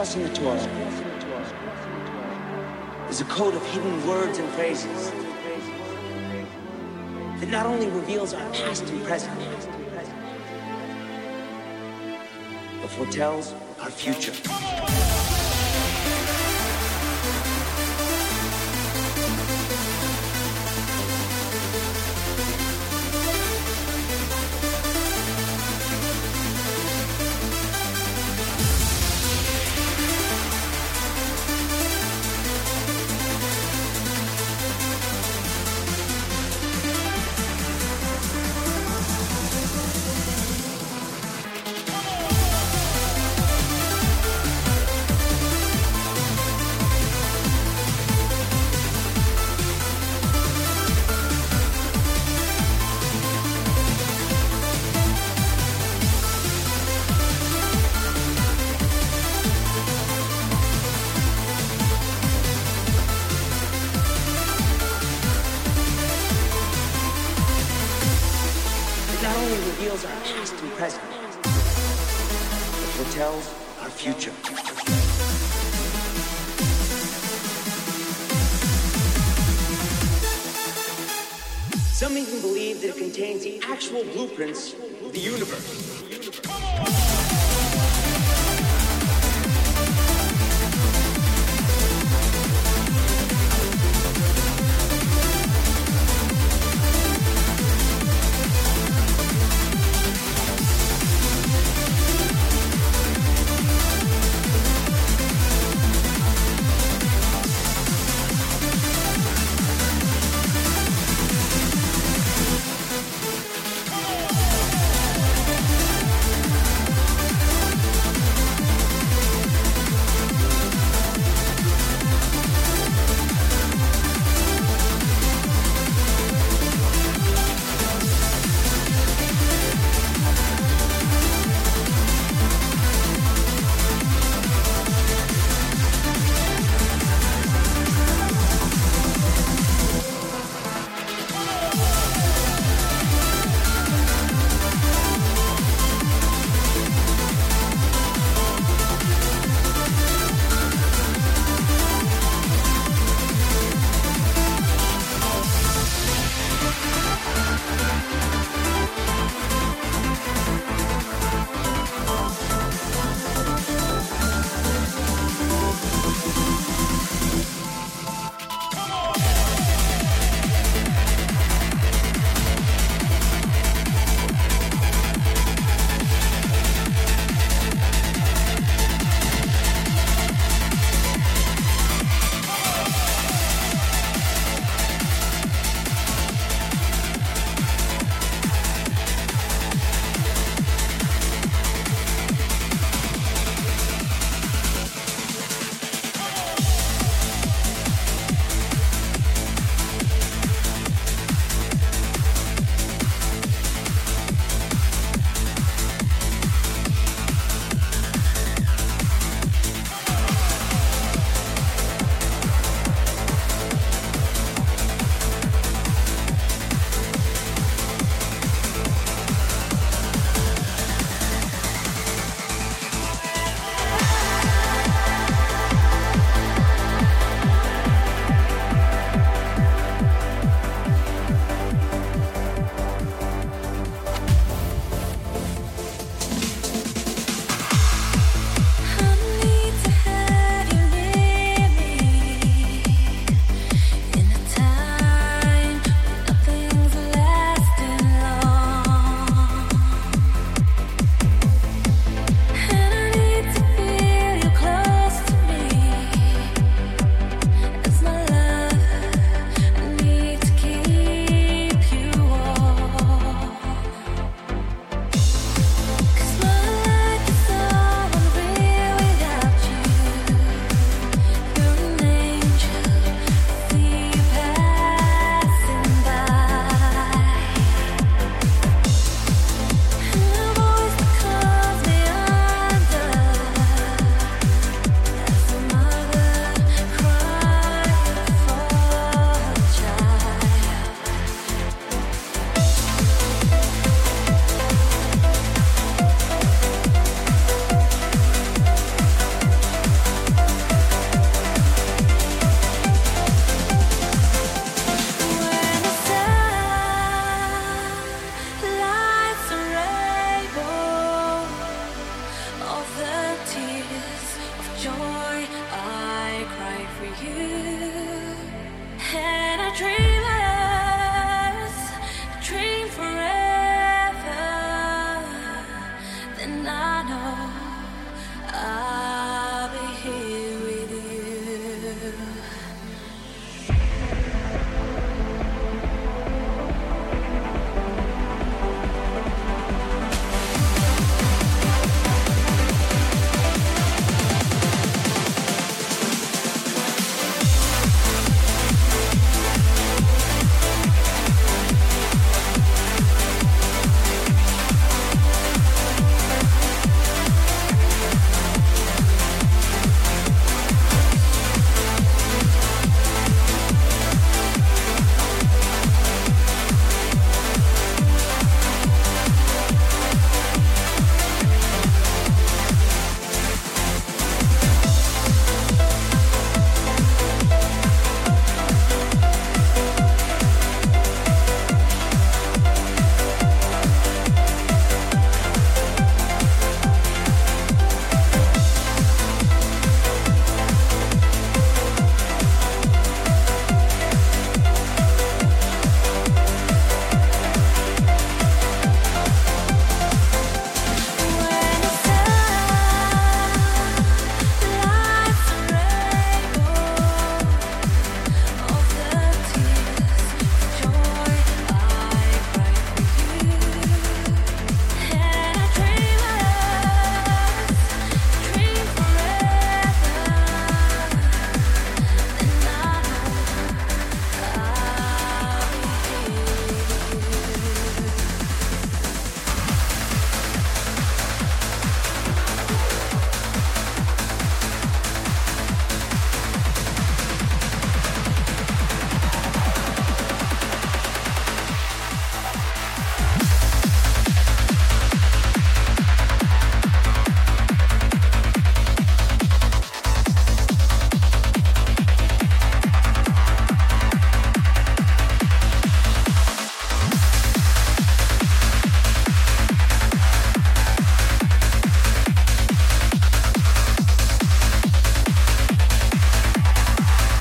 watching 0.00 0.22
it 0.22 0.34
tomorrow. 0.34 0.79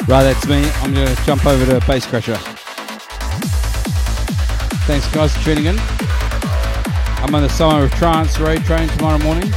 Right, 0.10 0.24
that's 0.24 0.48
me. 0.48 0.68
I'm 0.82 0.92
going 0.92 1.16
to 1.16 1.24
jump 1.24 1.46
over 1.46 1.64
to 1.68 1.86
Bass 1.86 2.08
Crusher. 2.08 2.36
Thanks, 4.88 5.08
guys, 5.14 5.38
for 5.38 5.44
tuning 5.44 5.66
in. 5.66 5.76
I'm 5.78 7.36
on 7.36 7.44
the 7.44 7.48
Summer 7.48 7.84
of 7.84 7.92
Trance 7.92 8.40
Raid 8.40 8.66
Train 8.66 8.88
tomorrow 8.90 9.20
morning. 9.20 9.54